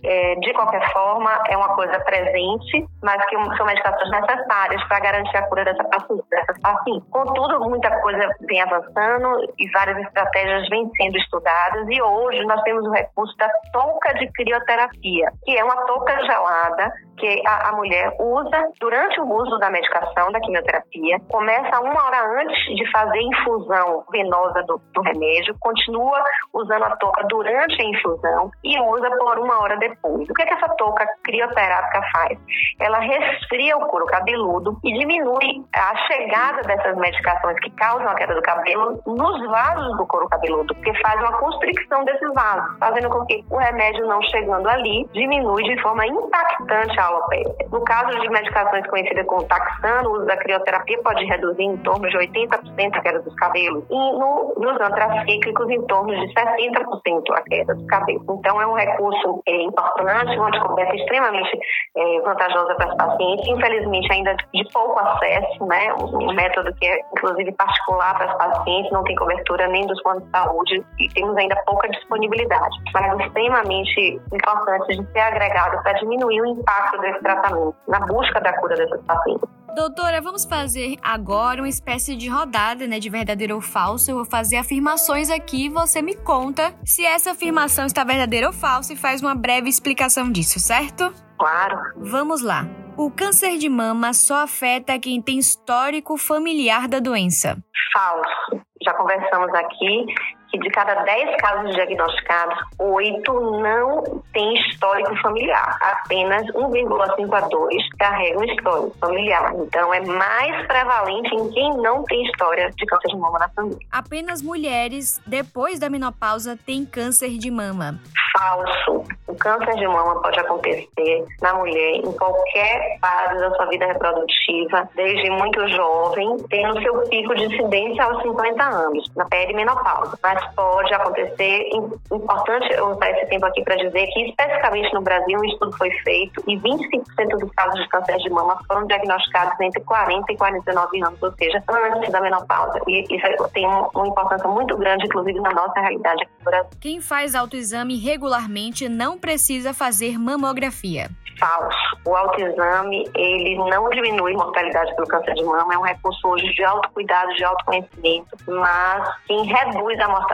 É, 0.03 0.36
de 0.36 0.53
qualquer 0.53 0.91
forma, 0.91 1.32
é 1.49 1.58
uma 1.58 1.75
coisa 1.75 1.99
presente, 2.01 2.86
mas 3.01 3.23
que 3.25 3.36
são 3.58 3.65
medicações 3.65 4.10
necessárias 4.12 4.84
para 4.88 4.99
garantir 4.99 5.38
a 5.38 5.47
cura 5.47 5.65
dessa 5.65 5.84
dessas 6.30 6.60
pacientes. 6.62 7.10
Contudo, 7.10 7.60
muita 7.62 7.89
coisa 8.01 8.30
vem 8.41 8.62
avançando 8.62 9.53
e 9.58 9.69
várias 9.71 9.97
estratégias 9.99 10.69
vêm 10.69 10.89
sendo 10.95 11.17
estudadas, 11.17 11.88
e 11.89 12.01
hoje 12.01 12.43
nós 12.45 12.62
temos 12.63 12.86
o 12.86 12.91
recurso 12.91 13.36
da 13.38 13.49
touca 13.71 14.13
de 14.15 14.32
crioterapia, 14.32 15.06
que 15.43 15.57
é 15.57 15.63
uma 15.63 15.85
touca 15.85 16.15
gelada 16.25 16.91
que 17.17 17.41
a, 17.45 17.69
a 17.69 17.71
mulher 17.73 18.15
usa 18.19 18.69
durante 18.80 19.19
o 19.19 19.34
uso 19.34 19.58
da 19.58 19.69
medicação, 19.69 20.32
da 20.32 20.39
quimioterapia, 20.39 21.19
começa 21.30 21.80
uma 21.82 22.06
hora 22.06 22.41
antes 22.41 22.75
de 22.75 22.91
fazer 22.91 23.19
infusão 23.19 24.03
venosa 24.12 24.63
do, 24.63 24.80
do 24.93 25.01
remédio, 25.01 25.56
continua 25.60 26.23
usando 26.53 26.84
a 26.84 26.95
touca 26.97 27.23
durante 27.27 27.82
a 27.82 27.86
infusão 27.86 28.51
e 28.63 28.80
usa 28.80 29.10
por 29.17 29.39
uma 29.39 29.62
hora 29.62 29.77
depois. 29.77 30.30
O 30.30 30.34
que, 30.34 30.41
é 30.41 30.45
que 30.45 30.53
essa 30.53 30.69
touca 30.75 31.06
crioterápica 31.23 32.01
faz? 32.13 32.38
Ela 32.80 32.99
resfria 32.99 33.77
o 33.77 33.88
couro 33.88 34.06
cabeludo 34.06 34.77
e 34.84 34.93
diminui 34.93 35.65
a 35.75 35.95
chegada 36.08 36.62
dessas 36.62 36.95
medicações 36.97 37.60
que 37.60 37.69
causam 37.71 38.08
a 38.08 38.15
queda 38.15 38.36
do 38.36 38.41
cabelo 38.41 39.01
nos 39.06 39.47
vasos 39.47 39.97
do 39.97 40.06
couro 40.08 40.27
cabeludo, 40.30 40.73
porque 40.75 40.93
faz 41.01 41.19
uma 41.21 41.38
constricção 41.39 42.03
desses 42.06 42.34
vasos, 42.34 42.77
fazendo 42.80 43.10
com 43.10 43.25
que 43.25 43.43
o 43.49 43.58
remédio 43.58 44.06
não 44.08 44.21
chegando 44.23 44.67
ali 44.69 45.08
diminui 45.13 45.63
de 45.63 45.82
forma 45.82 46.06
impactante 46.06 46.99
a 46.99 47.06
alopecia. 47.07 47.67
No 47.71 47.81
caso 47.81 48.19
de 48.19 48.29
medicações 48.29 48.85
conhecidas 48.87 49.25
como 49.25 49.43
taxano, 49.43 50.09
o 50.09 50.13
uso 50.13 50.25
da 50.25 50.37
crioterapia 50.37 50.99
pode 51.03 51.25
reduzir 51.25 51.63
em 51.63 51.77
torno 51.77 52.07
de 52.09 52.17
80% 52.17 52.95
a 52.95 53.01
queda 53.01 53.19
dos 53.19 53.35
cabelos 53.35 53.83
e 53.89 53.95
no, 53.95 54.53
nos 54.57 54.79
antracíclicos 54.81 55.69
em 55.69 55.81
torno 55.87 56.13
de 56.13 56.33
60% 56.33 57.23
a 57.33 57.41
queda 57.41 57.75
dos 57.75 57.85
cabelos. 57.87 58.23
Então 58.29 58.61
é 58.61 58.67
um 58.67 58.73
recurso 58.73 59.41
é, 59.47 59.63
importante, 59.63 60.37
uma 60.37 60.51
descoberta 60.51 60.95
extremamente 60.95 61.59
é, 61.95 62.21
vantajosa 62.21 62.75
para 62.75 62.91
as 62.91 62.97
pacientes, 62.97 63.47
infelizmente 63.47 64.11
ainda 64.11 64.35
de 64.35 64.63
pouco 64.71 64.99
acesso, 64.99 65.65
né? 65.65 65.93
Um 65.93 66.33
método 66.33 66.73
que 66.75 66.85
é 66.85 66.99
inclusive 67.13 67.51
particular 67.53 68.17
para 68.17 68.31
as 68.31 68.37
pacientes, 68.37 68.91
não 68.91 69.03
tem 69.03 69.15
cobertura 69.15 69.67
nem 69.67 69.85
dos 69.85 70.01
planos 70.01 70.23
de 70.23 70.29
saúde 70.31 70.85
e 70.99 71.07
temos 71.09 71.35
ainda 71.37 71.55
pouca 71.65 71.89
disponibilidade, 71.89 72.77
mas 72.93 73.19
extremamente 73.19 74.21
importante 74.31 74.97
de 74.97 75.11
ser 75.11 75.19
agregado 75.19 75.81
para 75.83 75.93
diminuir 75.93 76.41
o 76.41 76.45
impacto 76.45 76.96
desse 77.01 77.19
tratamento, 77.21 77.75
na 77.88 77.99
busca 78.01 78.39
da 78.39 78.53
cura 78.60 78.75
desses 78.75 79.05
pacientes. 79.05 79.49
Doutora, 79.75 80.19
vamos 80.21 80.43
fazer 80.43 80.97
agora 81.03 81.62
uma 81.62 81.69
espécie 81.69 82.15
de 82.15 82.27
rodada, 82.27 82.88
né, 82.88 82.99
de 82.99 83.10
verdadeiro 83.10 83.53
ou 83.53 83.62
falso. 83.62 84.10
Eu 84.10 84.15
vou 84.15 84.25
fazer 84.25 84.57
afirmações 84.57 85.29
aqui 85.29 85.65
e 85.65 85.69
você 85.69 86.01
me 86.01 86.15
conta 86.15 86.73
se 86.83 87.05
essa 87.05 87.31
afirmação 87.31 87.86
está 87.86 88.03
verdadeira 88.03 88.47
ou 88.47 88.53
falsa 88.53 88.93
e 88.93 88.97
faz 88.97 89.21
uma 89.21 89.36
breve 89.36 89.69
explicação 89.69 90.31
disso, 90.31 90.60
certo? 90.60 91.13
Claro. 91.38 91.77
Vamos 91.97 92.41
lá. 92.41 92.65
O 92.97 93.12
câncer 93.12 93.60
de 93.60 93.69
mama 93.69 94.13
só 94.13 94.38
afeta 94.38 94.97
quem 94.97 95.21
tem 95.21 95.38
histórico 95.38 96.17
familiar 96.17 96.88
da 96.88 96.99
doença. 96.99 97.55
Falso. 97.93 98.65
Já 98.81 98.95
conversamos 98.95 99.53
aqui 99.53 100.05
que 100.49 100.60
de 100.60 100.69
cada 100.69 100.95
10 101.03 101.36
casos 101.38 101.75
diagnosticados, 101.75 102.57
8 102.79 103.33
não 103.62 104.21
têm 104.33 104.53
histórico 104.55 105.15
familiar. 105.21 105.77
Apenas 105.81 106.45
1,5 106.47 107.33
a 107.33 107.47
2 107.47 107.89
carregam 107.97 108.43
histórico 108.45 108.95
familiar. 108.99 109.53
Então, 109.55 109.93
é 109.93 110.01
mais 110.01 110.67
prevalente 110.67 111.33
em 111.36 111.49
quem 111.51 111.77
não 111.77 112.03
tem 112.03 112.23
história 112.23 112.71
de 112.75 112.86
câncer 112.86 113.10
de 113.10 113.17
mama 113.17 113.39
na 113.39 113.49
família. 113.49 113.88
Apenas 113.91 114.41
mulheres, 114.41 115.21
depois 115.25 115.79
da 115.79 115.89
menopausa, 115.89 116.57
têm 116.65 116.86
câncer 116.86 117.38
de 117.38 117.51
mama. 117.51 117.99
Falso. 118.38 119.03
O 119.27 119.36
câncer 119.36 119.75
de 119.75 119.88
mama 119.88 120.21
pode 120.21 120.39
acontecer 120.39 121.25
na 121.41 121.53
mulher 121.55 121.95
em 121.95 122.12
qualquer 122.13 122.97
fase 123.01 123.39
da 123.39 123.51
sua 123.55 123.65
vida 123.67 123.86
reprodutiva, 123.86 124.89
desde 124.95 125.29
muito 125.29 125.67
jovem, 125.69 126.38
tendo 126.49 126.81
seu 126.81 127.01
pico 127.10 127.36
de 127.36 127.45
incidência 127.45 128.03
aos 128.03 128.21
50 128.21 128.63
anos, 128.63 129.12
na 129.15 129.25
perimenopausa. 129.25 130.17
Mas 130.21 130.37
mas 130.38 130.54
pode 130.54 130.93
acontecer. 130.93 131.69
Importante 132.12 132.73
eu 132.73 132.89
usar 132.91 133.10
esse 133.12 133.26
tempo 133.28 133.45
aqui 133.45 133.63
para 133.63 133.76
dizer 133.76 134.08
que, 134.08 134.30
especificamente 134.30 134.93
no 134.93 135.02
Brasil, 135.02 135.39
um 135.39 135.45
estudo 135.45 135.76
foi 135.78 135.89
feito 136.04 136.43
e 136.47 136.58
25% 136.58 137.39
dos 137.39 137.52
casos 137.52 137.82
de 137.82 137.89
câncer 137.89 138.17
de 138.17 138.30
mama 138.30 138.60
foram 138.67 138.86
diagnosticados 138.86 139.60
entre 139.60 139.82
40 139.84 140.32
e 140.32 140.38
49 140.38 141.04
anos, 141.04 141.23
ou 141.23 141.32
seja, 141.34 141.63
antes 141.69 142.12
da 142.12 142.21
menopausa. 142.21 142.80
E 142.88 143.02
isso 143.04 143.50
tem 143.54 143.65
uma 143.65 144.08
importância 144.08 144.47
muito 144.47 144.78
grande, 144.78 145.06
inclusive, 145.06 145.39
na 145.39 145.52
nossa 145.52 145.80
realidade 145.80 146.23
aqui 146.23 146.32
no 146.39 146.45
Brasil. 146.45 146.69
Quem 146.80 147.02
faz 147.02 147.36
autoexame 147.36 147.97
regularmente 147.97 148.88
não 148.88 149.17
precisa 149.17 149.73
fazer 149.73 150.17
mamografia 150.19 151.10
falso. 151.39 151.97
O 152.06 152.15
autoexame, 152.15 153.10
ele 153.15 153.56
não 153.56 153.89
diminui 153.89 154.34
mortalidade 154.34 154.93
pelo 154.95 155.08
câncer 155.08 155.34
de 155.34 155.43
mama, 155.43 155.73
é 155.73 155.78
um 155.78 155.84
recurso 155.84 156.28
hoje 156.28 156.47
de 156.54 156.63
autocuidado, 156.63 157.34
de 157.36 157.43
autoconhecimento, 157.43 158.38
mas 158.47 159.10
quem 159.28 159.45
reduz 159.45 160.00
a 160.00 160.08
mortalidade, 160.08 160.26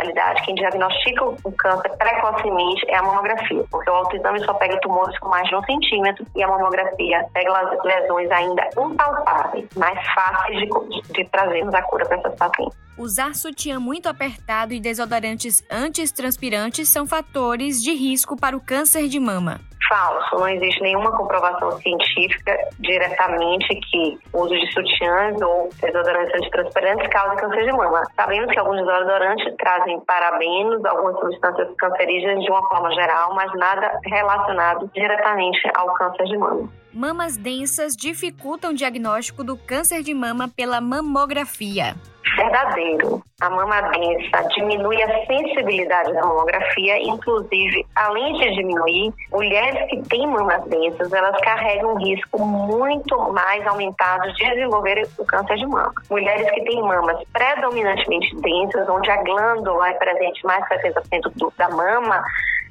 quem 0.46 0.56
diagnostica 0.56 1.26
o 1.26 1.52
câncer 1.52 1.90
precocemente 1.98 2.86
é 2.90 2.96
a 2.96 3.04
mamografia, 3.04 3.64
porque 3.72 3.90
o 3.90 3.94
autoexame 3.94 4.44
só 4.44 4.54
pega 4.54 4.80
tumores 4.82 5.18
com 5.20 5.30
mais 5.30 5.48
de 5.48 5.56
um 5.56 5.64
centímetro 5.64 6.26
e 6.36 6.44
a 6.44 6.48
mamografia 6.48 7.26
pega 7.34 7.80
lesões 7.84 8.32
ainda 8.32 8.70
impalpáveis, 8.78 9.68
mais 9.76 10.00
fáceis 10.14 10.60
de, 10.60 11.14
de 11.14 11.30
trazermos 11.30 11.74
a 11.74 11.82
cura 11.84 12.06
para 12.06 12.18
essas 12.18 12.36
pacientes. 12.36 12.78
Usar 12.98 13.34
sutiã 13.34 13.80
muito 13.80 14.08
apertado 14.08 14.74
e 14.74 14.80
desodorantes 14.80 15.64
antitranspirantes 15.72 16.90
são 16.90 17.08
fatores 17.08 17.82
de 17.82 17.92
risco 17.94 18.36
para 18.36 18.56
o 18.56 18.62
câncer 18.62 19.08
de 19.08 19.20
mama 19.20 19.60
falso. 19.94 20.36
Não 20.38 20.48
existe 20.48 20.82
nenhuma 20.82 21.12
comprovação 21.12 21.72
científica 21.80 22.58
diretamente 22.80 23.68
que 23.92 24.18
o 24.34 24.42
uso 24.42 24.56
de 24.56 24.72
sutiãs 24.74 25.40
ou 25.42 25.70
desodorantes 25.82 26.34
antitransparentes 26.36 27.08
causa 27.10 27.36
câncer 27.36 27.64
de 27.64 27.72
mama. 27.72 28.02
Sabemos 28.16 28.52
que 28.52 28.60
alguns 28.60 28.78
desodorantes 28.78 29.54
trazem 29.58 29.83
parabenos, 30.06 30.84
algumas 30.86 31.20
substâncias 31.20 31.70
cancerígenas 31.78 32.44
de 32.44 32.52
uma 32.52 32.68
forma 32.70 32.92
geral, 32.92 33.34
mas 33.36 33.52
nada 33.54 34.00
relacionado 34.06 34.90
diretamente 34.94 35.60
ao 35.76 35.94
câncer 35.94 36.26
de 36.26 36.38
mama. 36.38 36.83
Mamas 36.94 37.36
densas 37.36 37.96
dificultam 37.96 38.72
o 38.72 38.76
diagnóstico 38.76 39.44
do 39.44 39.58
câncer 39.58 40.04
de 40.04 40.14
mama 40.14 40.48
pela 40.48 40.80
mamografia 40.80 41.96
verdadeiro. 42.36 43.22
A 43.42 43.50
mama 43.50 43.82
densa 43.82 44.48
diminui 44.56 45.02
a 45.02 45.26
sensibilidade 45.26 46.14
da 46.14 46.22
mamografia, 46.22 46.98
inclusive, 47.02 47.86
além 47.96 48.34
de 48.34 48.56
diminuir, 48.56 49.14
mulheres 49.32 49.90
que 49.90 50.02
têm 50.10 50.28
mamas 50.28 50.64
densas, 50.66 51.12
elas 51.12 51.40
carregam 51.42 51.94
um 51.94 51.98
risco 51.98 52.40
muito 52.40 53.18
mais 53.32 53.66
aumentado 53.68 54.32
de 54.34 54.50
desenvolver 54.50 55.08
o 55.18 55.26
câncer 55.26 55.58
de 55.58 55.68
mama. 55.68 55.94
Mulheres 56.10 56.50
que 56.52 56.64
têm 56.64 56.82
mamas 56.82 57.22
predominantemente 57.32 58.36
densas, 58.38 58.88
onde 58.90 59.12
a 59.12 59.24
glândula 59.24 59.90
é 59.90 59.94
presente 59.94 60.46
mais 60.46 60.64
de 60.70 60.76
70% 60.76 61.32
do, 61.36 61.54
da 61.58 61.70
mama, 61.70 62.24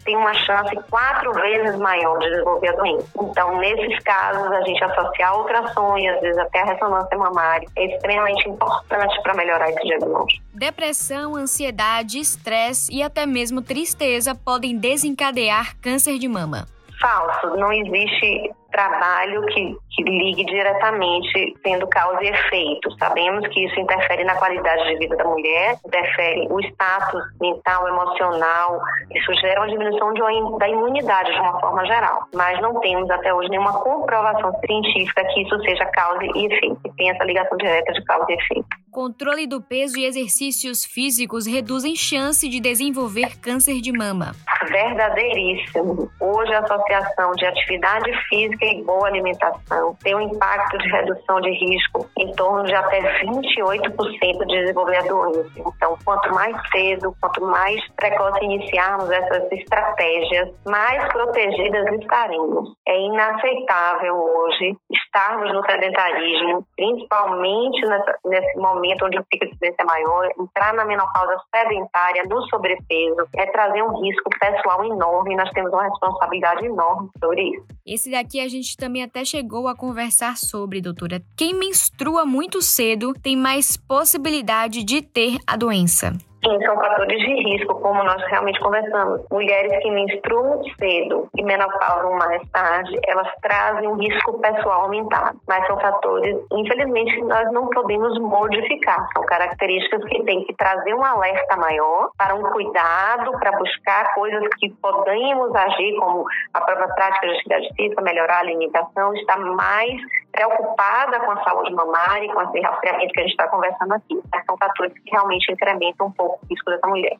tem 0.04 0.16
uma 0.16 0.34
chance 0.34 0.74
quatro 0.90 1.32
vezes 1.32 1.76
maior 1.78 2.18
de 2.18 2.30
desenvolver 2.30 2.68
a 2.68 2.72
doença. 2.72 3.06
Então, 3.20 3.58
nesses 3.58 3.98
casos, 4.00 4.50
a 4.50 4.60
gente 4.62 4.82
associar 4.84 5.38
ultrassom 5.38 5.98
e 5.98 6.08
às 6.08 6.20
vezes 6.20 6.38
até 6.38 6.60
a 6.60 6.64
ressonância 6.64 7.16
mamária 7.16 7.68
é 7.76 7.94
extremamente 7.94 8.48
importante 8.48 9.22
para 9.22 9.34
melhorar 9.34 9.70
esse 9.70 9.82
diagnóstico. 9.82 10.44
Depressão, 10.52 11.36
ansiedade, 11.36 12.18
estresse 12.18 12.92
e 12.92 13.02
até 13.02 13.26
mesmo 13.26 13.62
tristeza 13.62 14.34
podem 14.34 14.76
desencadear 14.76 15.76
câncer 15.80 16.18
de 16.18 16.28
mama 16.28 16.66
Falso. 17.02 17.56
Não 17.56 17.72
existe 17.72 18.52
trabalho 18.72 19.44
que, 19.46 19.76
que 19.90 20.02
ligue 20.02 20.44
diretamente 20.46 21.54
tendo 21.62 21.86
causa 21.86 22.24
e 22.24 22.28
efeito. 22.28 22.90
Sabemos 22.98 23.46
que 23.48 23.64
isso 23.64 23.78
interfere 23.78 24.24
na 24.24 24.34
qualidade 24.34 24.82
de 24.88 24.96
vida 24.96 25.14
da 25.16 25.24
mulher, 25.24 25.76
interfere 25.86 26.48
o 26.50 26.58
status 26.60 27.22
mental, 27.40 27.86
emocional, 27.86 28.80
isso 29.14 29.32
gera 29.34 29.60
uma 29.60 29.68
diminuição 29.68 30.14
de 30.14 30.22
da 30.58 30.68
imunidade 30.68 31.32
de 31.32 31.38
uma 31.38 31.60
forma 31.60 31.84
geral. 31.84 32.26
Mas 32.34 32.60
não 32.60 32.80
temos 32.80 33.10
até 33.10 33.32
hoje 33.34 33.50
nenhuma 33.50 33.80
comprovação 33.80 34.52
científica 34.64 35.24
que 35.26 35.42
isso 35.42 35.60
seja 35.60 35.84
causa 35.86 36.24
e 36.24 36.46
efeito, 36.46 36.80
tenha 36.96 37.12
essa 37.12 37.24
ligação 37.24 37.58
direta 37.58 37.92
de 37.92 38.02
causa 38.04 38.26
e 38.30 38.34
efeito. 38.34 38.66
Controle 38.90 39.46
do 39.46 39.60
peso 39.60 39.98
e 39.98 40.04
exercícios 40.04 40.84
físicos 40.84 41.46
reduzem 41.46 41.96
chance 41.96 42.48
de 42.48 42.60
desenvolver 42.60 43.40
câncer 43.40 43.80
de 43.80 43.92
mama. 43.92 44.32
Verdadeiríssimo. 44.64 46.11
Hoje 46.20 46.55
a 46.55 46.61
Associação 46.61 47.33
de 47.33 47.46
Atividade 47.46 48.11
Física 48.29 48.64
e 48.64 48.83
Boa 48.83 49.09
Alimentação 49.09 49.96
tem 50.03 50.14
um 50.14 50.20
impacto 50.20 50.79
de 50.79 50.88
redução 50.88 51.40
de 51.40 51.51
risco 51.51 52.09
em 52.18 52.33
torno 52.35 52.64
de 52.64 52.75
até 52.75 53.01
28% 53.22 54.46
de 54.46 54.61
desenvolver 54.61 54.96
a 54.96 55.03
doença. 55.03 55.51
Então, 55.57 55.98
quanto 56.05 56.33
mais 56.35 56.57
cedo, 56.70 57.14
quanto 57.20 57.42
mais 57.42 57.81
precoce 57.96 58.44
iniciarmos 58.44 59.11
essas 59.11 59.51
estratégias, 59.53 60.51
mais 60.66 61.12
protegidas 61.12 61.87
estaremos. 62.01 62.75
É 62.87 62.98
inaceitável 62.98 64.16
hoje 64.16 64.77
estarmos 64.90 65.53
no 65.53 65.64
sedentarismo, 65.64 66.66
principalmente 66.77 67.81
nessa, 67.87 68.18
nesse 68.25 68.59
momento 68.59 69.07
onde 69.07 69.18
o 69.18 69.25
pico 69.25 69.46
de 69.46 69.75
é 69.79 69.85
maior, 69.85 70.29
entrar 70.38 70.75
na 70.75 70.85
menopausa 70.85 71.37
sedentária, 71.55 72.25
no 72.25 72.42
sobrepeso, 72.48 73.29
é 73.37 73.46
trazer 73.46 73.83
um 73.83 74.01
risco 74.01 74.31
pessoal 74.52 74.84
enorme. 74.84 75.36
Nós 75.36 75.50
temos 75.50 75.72
uma 75.72 75.84
responsabilidade 75.84 76.66
enorme 76.66 77.08
sobre 77.18 77.42
isso. 77.42 77.66
Esse 77.86 78.10
daqui 78.10 78.40
a 78.40 78.48
gente 78.48 78.76
também 78.76 79.02
até 79.02 79.24
chegou 79.24 79.68
a 79.68 79.76
conversar 79.76 80.36
sobre, 80.36 80.80
doutora. 80.80 81.22
Quem 81.36 81.54
menstrua 81.54 82.24
muito 82.24 82.60
cedo 82.60 83.12
tem 83.14 83.36
mais 83.36 83.76
possibilidade 83.76 84.84
de 84.84 85.02
ter 85.02 85.38
a 85.46 85.56
doença. 85.56 86.12
Sim, 86.44 86.61
são 86.64 86.74
fatores 86.74 87.20
de 87.20 87.35
risco, 87.35 87.81
como 87.81 88.02
nós 88.02 88.20
realmente 88.26 88.59
conversamos. 88.59 89.20
Mulheres 89.31 89.81
que 89.81 89.88
menstruam 89.88 90.61
cedo 90.76 91.28
e 91.37 91.42
menopausam 91.44 92.14
mais 92.14 92.42
tarde, 92.50 92.98
elas 93.07 93.28
trazem 93.40 93.87
um 93.87 93.94
risco 93.94 94.40
pessoal 94.40 94.83
aumentado. 94.83 95.38
Mas 95.46 95.64
são 95.68 95.78
fatores, 95.78 96.37
infelizmente, 96.52 97.14
que 97.14 97.22
nós 97.22 97.52
não 97.52 97.68
podemos 97.68 98.18
modificar. 98.18 99.07
São 99.14 99.24
características 99.24 100.02
que 100.05 100.24
têm 100.24 100.44
que 100.44 100.52
trazer 100.55 100.92
um 100.94 101.05
alerta 101.05 101.57
maior 101.57 102.11
para 102.18 102.35
um 102.35 102.42
cuidado, 102.50 103.31
para 103.38 103.57
buscar 103.59 104.12
coisas 104.14 104.42
que 104.59 104.68
podemos 104.83 105.55
agir, 105.55 105.94
como 105.94 106.26
a 106.55 106.61
própria 106.61 106.88
prática 106.88 107.28
de 107.28 107.35
atividade 107.35 107.68
física, 107.76 108.02
melhorar 108.02 108.38
a 108.38 108.40
alimentação, 108.40 109.14
estar 109.14 109.38
mais 109.38 109.92
preocupada 110.33 111.20
com 111.20 111.31
a 111.31 111.44
saúde 111.44 111.72
mamária 111.72 112.24
e 112.24 112.33
com 112.33 112.42
esse 112.42 112.61
rastreamento 112.61 113.12
que 113.12 113.20
a 113.20 113.22
gente 113.22 113.33
está 113.33 113.48
conversando 113.48 113.92
aqui. 113.92 114.20
São 114.46 114.57
fatores 114.57 114.92
que 114.94 115.11
realmente 115.11 115.52
incrementam 115.52 116.07
um 116.07 116.12
pouco 116.12 116.32
risco 116.51 116.71
dessa 116.71 116.87
mulher. 116.87 117.16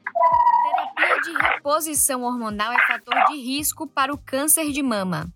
Terapia 0.97 1.21
de 1.23 1.33
reposição 1.43 2.23
hormonal 2.23 2.73
é 2.73 2.79
fator 2.87 3.15
de 3.29 3.37
risco 3.37 3.87
para 3.87 4.13
o 4.13 4.19
câncer 4.19 4.71
de 4.71 4.83
mama. 4.83 5.27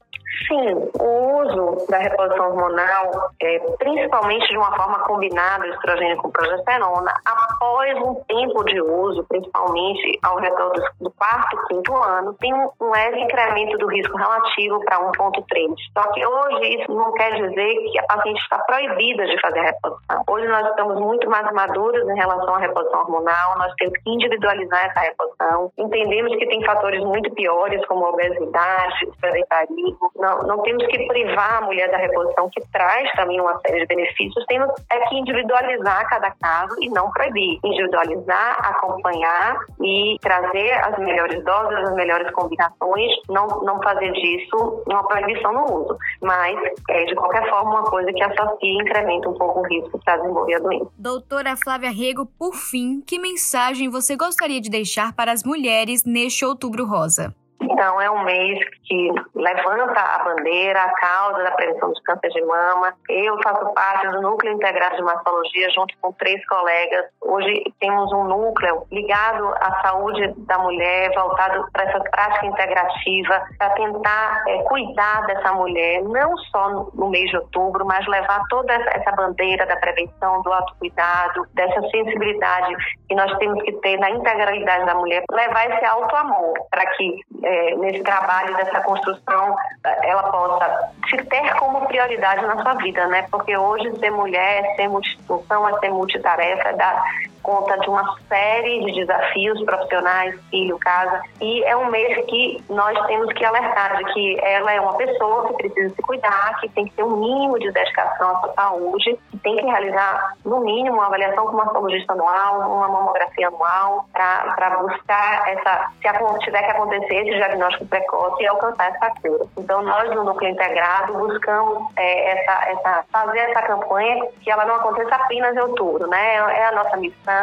Sim, 0.44 0.90
o 1.00 1.42
uso 1.42 1.86
da 1.88 1.98
reposição 1.98 2.50
hormonal, 2.50 3.30
é, 3.42 3.58
principalmente 3.78 4.46
de 4.48 4.58
uma 4.58 4.74
forma 4.76 4.98
combinada, 5.00 5.66
estrogênio 5.68 6.18
com 6.18 6.30
progesterona, 6.30 7.12
após 7.24 7.96
um 8.02 8.14
tempo 8.28 8.62
de 8.64 8.80
uso, 8.80 9.24
principalmente 9.28 10.18
ao 10.22 10.38
redor 10.38 10.72
do, 11.00 11.10
quarto, 11.12 11.56
quinto 11.68 11.96
ano, 11.96 12.34
tem 12.34 12.52
um, 12.52 12.68
um 12.80 12.90
leve 12.90 13.20
incremento 13.20 13.78
do 13.78 13.88
risco 13.88 14.16
relativo 14.16 14.84
para 14.84 14.98
1,3. 14.98 15.74
Só 15.96 16.12
que 16.12 16.26
hoje 16.26 16.80
isso 16.80 16.92
não 16.92 17.12
quer 17.12 17.32
dizer 17.34 17.74
que 17.90 17.98
a 17.98 18.02
paciente 18.04 18.40
está 18.40 18.58
proibida 18.58 19.26
de 19.26 19.40
fazer 19.40 19.60
a 19.60 19.64
reposição. 19.64 20.22
Hoje 20.28 20.48
nós 20.48 20.66
estamos 20.68 21.00
muito 21.00 21.28
mais 21.30 21.50
maduros 21.52 22.08
em 22.08 22.14
relação 22.14 22.54
à 22.54 22.58
reposição 22.58 23.00
hormonal, 23.00 23.58
nós 23.58 23.72
temos 23.78 23.98
que 23.98 24.10
individualizar 24.10 24.86
essa 24.86 25.00
reposição. 25.00 25.72
Entendemos 25.78 26.36
que 26.36 26.46
tem 26.46 26.62
fatores 26.64 27.02
muito 27.02 27.32
piores, 27.32 27.84
como 27.86 28.06
obesidade, 28.06 29.08
sedentarismo, 29.20 30.10
não, 30.26 30.42
não 30.42 30.62
temos 30.62 30.84
que 30.86 31.06
privar 31.06 31.62
a 31.62 31.66
mulher 31.66 31.88
da 31.90 31.98
reposição, 31.98 32.50
que 32.50 32.60
traz 32.72 33.10
também 33.12 33.40
uma 33.40 33.58
série 33.60 33.80
de 33.80 33.86
benefícios, 33.86 34.44
temos 34.46 34.68
é 34.90 35.00
que 35.08 35.14
individualizar 35.16 36.08
cada 36.08 36.32
caso 36.32 36.74
e 36.80 36.88
não 36.90 37.10
proibir. 37.12 37.60
Individualizar, 37.64 38.58
acompanhar 38.60 39.56
e 39.80 40.16
trazer 40.20 40.72
as 40.72 40.98
melhores 40.98 41.44
doses, 41.44 41.78
as 41.88 41.94
melhores 41.94 42.30
combinações, 42.32 43.12
não, 43.28 43.46
não 43.62 43.80
fazer 43.82 44.10
disso 44.12 44.82
uma 44.86 45.06
proibição 45.06 45.52
no 45.52 45.82
uso. 45.82 45.96
Mas, 46.20 46.56
é, 46.90 47.04
de 47.04 47.14
qualquer 47.14 47.48
forma, 47.48 47.70
uma 47.70 47.84
coisa 47.84 48.12
que 48.12 48.22
associa 48.22 48.56
e 48.62 48.82
incrementa 48.82 49.28
um 49.28 49.34
pouco 49.34 49.60
o 49.60 49.68
risco 49.68 50.00
para 50.04 50.16
desenvolver 50.16 50.54
a 50.54 50.58
doença. 50.58 50.90
Doutora 50.98 51.56
Flávia 51.56 51.90
Rego, 51.90 52.26
por 52.38 52.54
fim, 52.54 53.00
que 53.00 53.18
mensagem 53.18 53.88
você 53.88 54.16
gostaria 54.16 54.60
de 54.60 54.70
deixar 54.70 55.14
para 55.14 55.30
as 55.30 55.44
mulheres 55.44 56.04
neste 56.04 56.44
outubro 56.44 56.84
rosa? 56.84 57.34
Então, 57.60 58.00
é 58.00 58.10
um 58.10 58.24
mês 58.24 58.58
que 58.84 59.10
levanta 59.34 60.00
a 60.00 60.24
bandeira, 60.24 60.80
a 60.80 60.92
causa 60.92 61.42
da 61.42 61.50
prevenção 61.52 61.92
do 61.92 62.02
câncer 62.02 62.28
de 62.30 62.44
mama. 62.44 62.92
Eu 63.08 63.40
faço 63.42 63.72
parte 63.72 64.08
do 64.08 64.20
Núcleo 64.20 64.52
Integrado 64.52 64.96
de 64.96 65.02
Mastologia, 65.02 65.70
junto 65.70 65.94
com 66.00 66.12
três 66.12 66.44
colegas. 66.46 67.06
Hoje 67.20 67.62
temos 67.80 68.12
um 68.12 68.24
núcleo 68.24 68.86
ligado 68.92 69.46
à 69.60 69.80
saúde 69.82 70.34
da 70.46 70.58
mulher, 70.58 71.12
voltado 71.14 71.66
para 71.72 71.84
essa 71.84 72.00
prática 72.00 72.46
integrativa, 72.46 73.42
para 73.58 73.70
tentar 73.70 74.42
é, 74.48 74.62
cuidar 74.64 75.26
dessa 75.26 75.52
mulher, 75.52 76.02
não 76.02 76.36
só 76.38 76.90
no 76.94 77.08
mês 77.08 77.28
de 77.30 77.36
outubro, 77.36 77.84
mas 77.86 78.06
levar 78.06 78.42
toda 78.48 78.72
essa 78.72 79.12
bandeira 79.12 79.66
da 79.66 79.76
prevenção, 79.76 80.42
do 80.42 80.52
autocuidado, 80.52 81.46
dessa 81.54 81.80
sensibilidade 81.88 82.74
que 83.08 83.14
nós 83.14 83.36
temos 83.38 83.62
que 83.62 83.72
ter 83.80 83.98
na 83.98 84.10
integralidade 84.10 84.84
da 84.84 84.94
mulher, 84.94 85.22
levar 85.30 85.70
esse 85.70 85.84
alto 85.84 86.14
amor 86.16 86.54
para 86.70 86.86
que 86.92 87.20
é, 87.46 87.76
nesse 87.76 88.02
trabalho 88.02 88.56
dessa 88.56 88.80
construção 88.80 89.56
ela 90.02 90.24
possa 90.24 90.90
se 91.08 91.16
ter 91.16 91.54
como 91.54 91.86
prioridade 91.86 92.44
na 92.44 92.60
sua 92.60 92.74
vida, 92.74 93.06
né? 93.06 93.26
Porque 93.30 93.56
hoje 93.56 93.96
ser 93.98 94.10
mulher 94.10 94.74
ser 94.74 94.88
multifunção, 94.88 95.68
é 95.68 95.78
ser 95.78 95.90
multitarefa, 95.90 96.68
é 96.68 96.72
dar 96.72 97.04
conta 97.46 97.78
de 97.78 97.88
uma 97.88 98.16
série 98.28 98.84
de 98.84 98.92
desafios 98.92 99.62
profissionais, 99.64 100.34
filho, 100.50 100.76
casa. 100.80 101.22
E 101.40 101.62
é 101.62 101.76
um 101.76 101.88
mês 101.90 102.26
que 102.26 102.62
nós 102.68 102.98
temos 103.06 103.32
que 103.32 103.44
alertar 103.44 103.96
de 103.98 104.04
que 104.12 104.40
ela 104.42 104.72
é 104.72 104.80
uma 104.80 104.94
pessoa 104.94 105.46
que 105.46 105.54
precisa 105.54 105.94
se 105.94 106.02
cuidar, 106.02 106.58
que 106.60 106.68
tem 106.70 106.86
que 106.86 106.94
ter 106.94 107.04
um 107.04 107.16
mínimo 107.16 107.58
de 107.60 107.70
dedicação 107.70 108.36
à 108.36 108.40
sua 108.40 108.54
saúde, 108.54 109.16
que 109.30 109.38
tem 109.38 109.56
que 109.56 109.64
realizar, 109.64 110.34
no 110.44 110.60
mínimo, 110.60 110.96
uma 110.96 111.06
avaliação 111.06 111.46
com 111.46 111.52
uma 111.52 111.70
oncologista 111.70 112.12
anual, 112.12 112.58
uma 112.68 112.88
mamografia 112.88 113.46
anual, 113.46 114.06
para 114.12 114.78
buscar 114.80 115.48
essa, 115.48 115.90
se 116.02 116.38
tiver 116.40 116.62
que 116.62 116.70
acontecer 116.72 117.14
esse 117.14 117.36
diagnóstico 117.36 117.86
precoce 117.86 118.42
e 118.42 118.46
alcançar 118.48 118.90
essa 118.90 119.10
cura. 119.22 119.46
Então, 119.56 119.82
nós 119.82 120.12
no 120.14 120.24
Núcleo 120.24 120.50
Integrado 120.50 121.12
buscamos 121.12 121.84
é, 121.96 122.32
essa, 122.32 122.70
essa, 122.70 123.04
fazer 123.12 123.38
essa 123.38 123.62
campanha 123.62 124.26
que 124.40 124.50
ela 124.50 124.64
não 124.64 124.74
aconteça 124.74 125.14
apenas 125.14 125.54
em 125.54 125.60
outubro, 125.60 126.08
né? 126.08 126.36
É 126.36 126.66
a 126.66 126.72
nossa 126.72 126.96
missão 126.96 127.35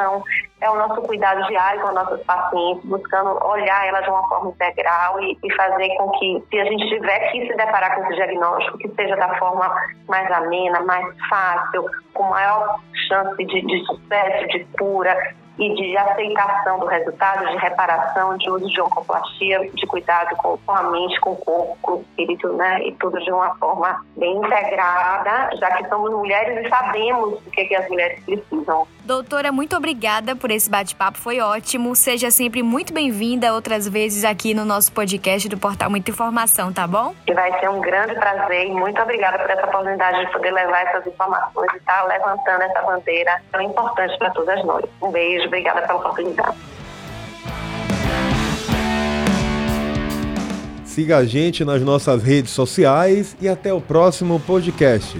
é 0.61 0.69
o 0.69 0.75
nosso 0.75 1.01
cuidado 1.01 1.45
diário 1.47 1.81
com 1.81 1.89
as 1.89 1.95
nossas 1.95 2.23
pacientes, 2.23 2.85
buscando 2.85 3.31
olhar 3.45 3.87
elas 3.87 4.03
de 4.03 4.09
uma 4.09 4.27
forma 4.29 4.51
integral 4.51 5.21
e, 5.21 5.37
e, 5.43 5.53
fazer 5.55 5.89
com 5.97 6.09
que, 6.11 6.43
se 6.49 6.59
a 6.59 6.65
gente 6.65 6.87
tiver 6.87 7.31
que 7.31 7.47
se 7.47 7.55
deparar 7.55 7.95
com 7.95 8.03
esse 8.05 8.15
diagnóstico, 8.15 8.77
que 8.77 8.89
seja 8.95 9.15
da 9.15 9.37
forma 9.37 9.73
mais 10.07 10.31
amena, 10.31 10.79
mais 10.81 11.05
fácil, 11.29 11.85
com 12.13 12.23
maior 12.23 12.79
chance 13.07 13.43
de, 13.43 13.61
de 13.61 13.85
sucesso, 13.85 14.47
de 14.47 14.65
cura, 14.77 15.17
e 15.57 15.73
de 15.75 15.97
aceitação 15.97 16.79
do 16.79 16.85
resultado, 16.87 17.47
de 17.47 17.57
reparação, 17.57 18.37
de 18.37 18.49
uso 18.49 18.67
de 18.67 18.81
oncoplastia, 18.81 19.59
de 19.73 19.85
cuidado 19.85 20.35
com, 20.37 20.57
a 20.67 20.83
mente, 20.83 21.19
com 21.19 21.31
o 21.31 21.35
corpo, 21.35 21.77
com 21.81 21.91
o 21.93 22.01
espírito, 22.01 22.51
né? 22.53 22.83
E 22.87 22.91
tudo 22.93 23.19
de 23.19 23.31
uma 23.31 23.55
forma 23.55 24.03
bem 24.17 24.37
integrada, 24.37 25.55
já 25.57 25.71
que 25.77 25.87
somos 25.87 26.11
mulheres 26.11 26.65
e 26.65 26.69
sabemos 26.69 27.39
o 27.45 27.51
que, 27.51 27.65
que 27.65 27.75
as 27.75 27.87
mulheres 27.89 28.23
precisam. 28.23 28.87
Doutora, 29.03 29.51
muito 29.51 29.75
obrigada 29.75 30.33
por 30.33 30.49
esse 30.49 30.69
bate-papo, 30.69 31.17
foi 31.17 31.41
ótimo. 31.41 31.93
Seja 31.93 32.31
sempre 32.31 32.63
muito 32.63 32.93
bem-vinda 32.93 33.53
outras 33.53 33.87
vezes 33.87 34.23
aqui 34.23 34.53
no 34.53 34.63
nosso 34.63 34.93
podcast 34.93 35.49
do 35.49 35.57
Portal 35.57 35.89
Muita 35.89 36.09
Informação, 36.09 36.71
tá 36.71 36.87
bom? 36.87 37.13
Que 37.25 37.33
vai 37.33 37.59
ser 37.59 37.69
um 37.69 37.81
grande 37.81 38.15
prazer 38.15 38.67
e 38.67 38.71
muito 38.71 39.01
obrigada 39.01 39.39
por 39.39 39.49
essa 39.49 39.67
oportunidade 39.67 40.25
de 40.25 40.31
poder 40.31 40.51
levar 40.51 40.87
essas 40.87 41.05
informações 41.05 41.73
e 41.73 41.77
estar 41.77 42.03
levantando 42.03 42.61
essa 42.61 42.81
bandeira 42.81 43.41
tão 43.51 43.61
importante 43.61 44.17
para 44.17 44.29
todas 44.31 44.63
nós. 44.63 44.85
Um 45.01 45.11
beijo 45.11 45.42
beijo, 45.43 45.47
obrigada 45.47 45.81
pela 45.81 45.99
oportunidade. 45.99 46.57
Siga 50.85 51.17
a 51.17 51.25
gente 51.25 51.65
nas 51.65 51.81
nossas 51.81 52.21
redes 52.21 52.51
sociais 52.51 53.35
e 53.41 53.49
até 53.49 53.73
o 53.73 53.81
próximo 53.81 54.39
podcast. 54.39 55.19